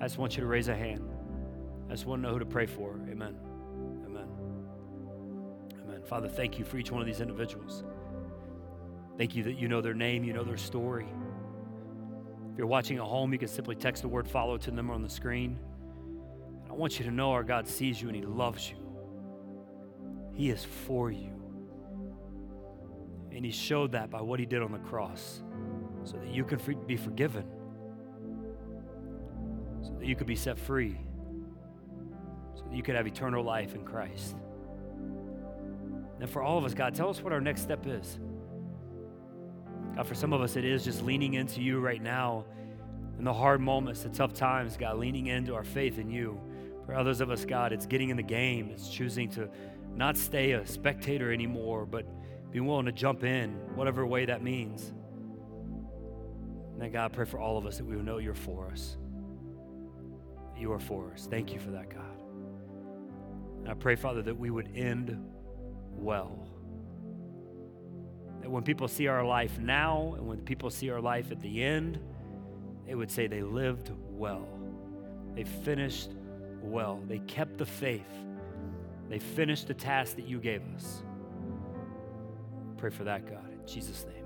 I 0.00 0.04
just 0.04 0.18
want 0.18 0.36
you 0.36 0.42
to 0.42 0.46
raise 0.46 0.68
a 0.68 0.74
hand. 0.74 1.02
I 1.88 1.92
just 1.92 2.06
want 2.06 2.22
to 2.22 2.28
know 2.28 2.32
who 2.34 2.38
to 2.38 2.46
pray 2.46 2.66
for. 2.66 2.92
Amen. 3.10 3.36
Amen. 4.06 4.28
Amen. 5.82 6.02
Father, 6.04 6.28
thank 6.28 6.58
you 6.58 6.64
for 6.64 6.78
each 6.78 6.90
one 6.90 7.00
of 7.00 7.06
these 7.06 7.20
individuals. 7.20 7.84
Thank 9.18 9.34
you 9.34 9.44
that 9.44 9.58
you 9.58 9.68
know 9.68 9.80
their 9.80 9.94
name, 9.94 10.24
you 10.24 10.32
know 10.32 10.44
their 10.44 10.58
story. 10.58 11.06
If 12.52 12.58
you're 12.58 12.66
watching 12.66 12.98
at 12.98 13.04
home, 13.04 13.32
you 13.32 13.38
can 13.38 13.48
simply 13.48 13.74
text 13.74 14.02
the 14.02 14.08
word 14.08 14.28
follow 14.28 14.58
to 14.58 14.70
the 14.70 14.76
number 14.76 14.92
on 14.92 15.02
the 15.02 15.08
screen. 15.08 15.58
I 16.68 16.72
want 16.72 16.98
you 16.98 17.04
to 17.06 17.10
know 17.10 17.32
our 17.32 17.42
God 17.42 17.66
sees 17.66 18.00
you 18.00 18.08
and 18.08 18.16
He 18.16 18.22
loves 18.22 18.70
you. 18.70 18.76
He 20.34 20.50
is 20.50 20.64
for 20.64 21.10
you. 21.10 21.32
And 23.32 23.44
He 23.44 23.50
showed 23.50 23.92
that 23.92 24.10
by 24.10 24.20
what 24.20 24.38
He 24.38 24.46
did 24.46 24.62
on 24.62 24.72
the 24.72 24.78
cross 24.78 25.42
so 26.04 26.16
that 26.18 26.28
you 26.28 26.44
can 26.44 26.58
be 26.86 26.96
forgiven, 26.96 27.44
so 29.82 29.92
that 29.98 30.06
you 30.06 30.14
could 30.14 30.26
be 30.26 30.36
set 30.36 30.58
free, 30.58 30.98
so 32.54 32.64
that 32.64 32.76
you 32.76 32.82
could 32.82 32.94
have 32.94 33.06
eternal 33.06 33.42
life 33.42 33.74
in 33.74 33.84
Christ. 33.84 34.36
And 36.20 36.30
for 36.30 36.42
all 36.42 36.58
of 36.58 36.64
us, 36.64 36.74
God, 36.74 36.94
tell 36.94 37.10
us 37.10 37.22
what 37.22 37.32
our 37.32 37.40
next 37.40 37.62
step 37.62 37.86
is. 37.86 38.18
God, 39.96 40.06
for 40.06 40.14
some 40.14 40.32
of 40.34 40.42
us, 40.42 40.56
it 40.56 40.64
is 40.64 40.84
just 40.84 41.02
leaning 41.02 41.34
into 41.34 41.62
you 41.62 41.80
right 41.80 42.02
now 42.02 42.44
in 43.18 43.24
the 43.24 43.32
hard 43.32 43.60
moments, 43.60 44.02
the 44.02 44.10
tough 44.10 44.34
times, 44.34 44.76
God, 44.76 44.98
leaning 44.98 45.26
into 45.26 45.54
our 45.54 45.64
faith 45.64 45.98
in 45.98 46.10
you. 46.10 46.38
For 46.84 46.94
others 46.94 47.20
of 47.20 47.30
us, 47.30 47.44
God, 47.46 47.72
it's 47.72 47.86
getting 47.86 48.10
in 48.10 48.16
the 48.16 48.22
game, 48.22 48.70
it's 48.70 48.90
choosing 48.90 49.30
to 49.30 49.48
not 49.94 50.18
stay 50.18 50.52
a 50.52 50.66
spectator 50.66 51.32
anymore, 51.32 51.86
but 51.86 52.06
be 52.52 52.60
willing 52.60 52.86
to 52.86 52.92
jump 52.92 53.24
in, 53.24 53.52
whatever 53.74 54.06
way 54.06 54.26
that 54.26 54.42
means. 54.42 54.92
And 56.78 56.92
God, 56.92 57.06
I 57.06 57.08
pray 57.08 57.24
for 57.24 57.40
all 57.40 57.56
of 57.56 57.64
us 57.64 57.78
that 57.78 57.84
we 57.84 57.96
will 57.96 58.04
know 58.04 58.18
you're 58.18 58.34
for 58.34 58.68
us. 58.70 58.98
You 60.58 60.72
are 60.72 60.78
for 60.78 61.10
us. 61.12 61.26
Thank 61.28 61.54
you 61.54 61.58
for 61.58 61.70
that, 61.70 61.88
God. 61.88 62.02
And 63.60 63.68
I 63.70 63.74
pray, 63.74 63.96
Father, 63.96 64.20
that 64.22 64.36
we 64.36 64.50
would 64.50 64.70
end 64.76 65.18
well. 65.92 66.45
That 68.40 68.50
when 68.50 68.62
people 68.62 68.88
see 68.88 69.06
our 69.08 69.24
life 69.24 69.58
now 69.58 70.14
and 70.16 70.26
when 70.26 70.38
people 70.38 70.70
see 70.70 70.90
our 70.90 71.00
life 71.00 71.32
at 71.32 71.40
the 71.40 71.62
end, 71.62 71.98
they 72.86 72.94
would 72.94 73.10
say 73.10 73.26
they 73.26 73.42
lived 73.42 73.90
well. 74.10 74.46
They 75.34 75.44
finished 75.44 76.10
well. 76.62 77.00
They 77.08 77.18
kept 77.20 77.58
the 77.58 77.66
faith. 77.66 78.02
They 79.08 79.18
finished 79.18 79.68
the 79.68 79.74
task 79.74 80.16
that 80.16 80.26
you 80.26 80.38
gave 80.38 80.62
us. 80.74 81.02
Pray 82.76 82.90
for 82.90 83.04
that, 83.04 83.26
God, 83.26 83.50
in 83.52 83.66
Jesus' 83.66 84.04
name. 84.06 84.25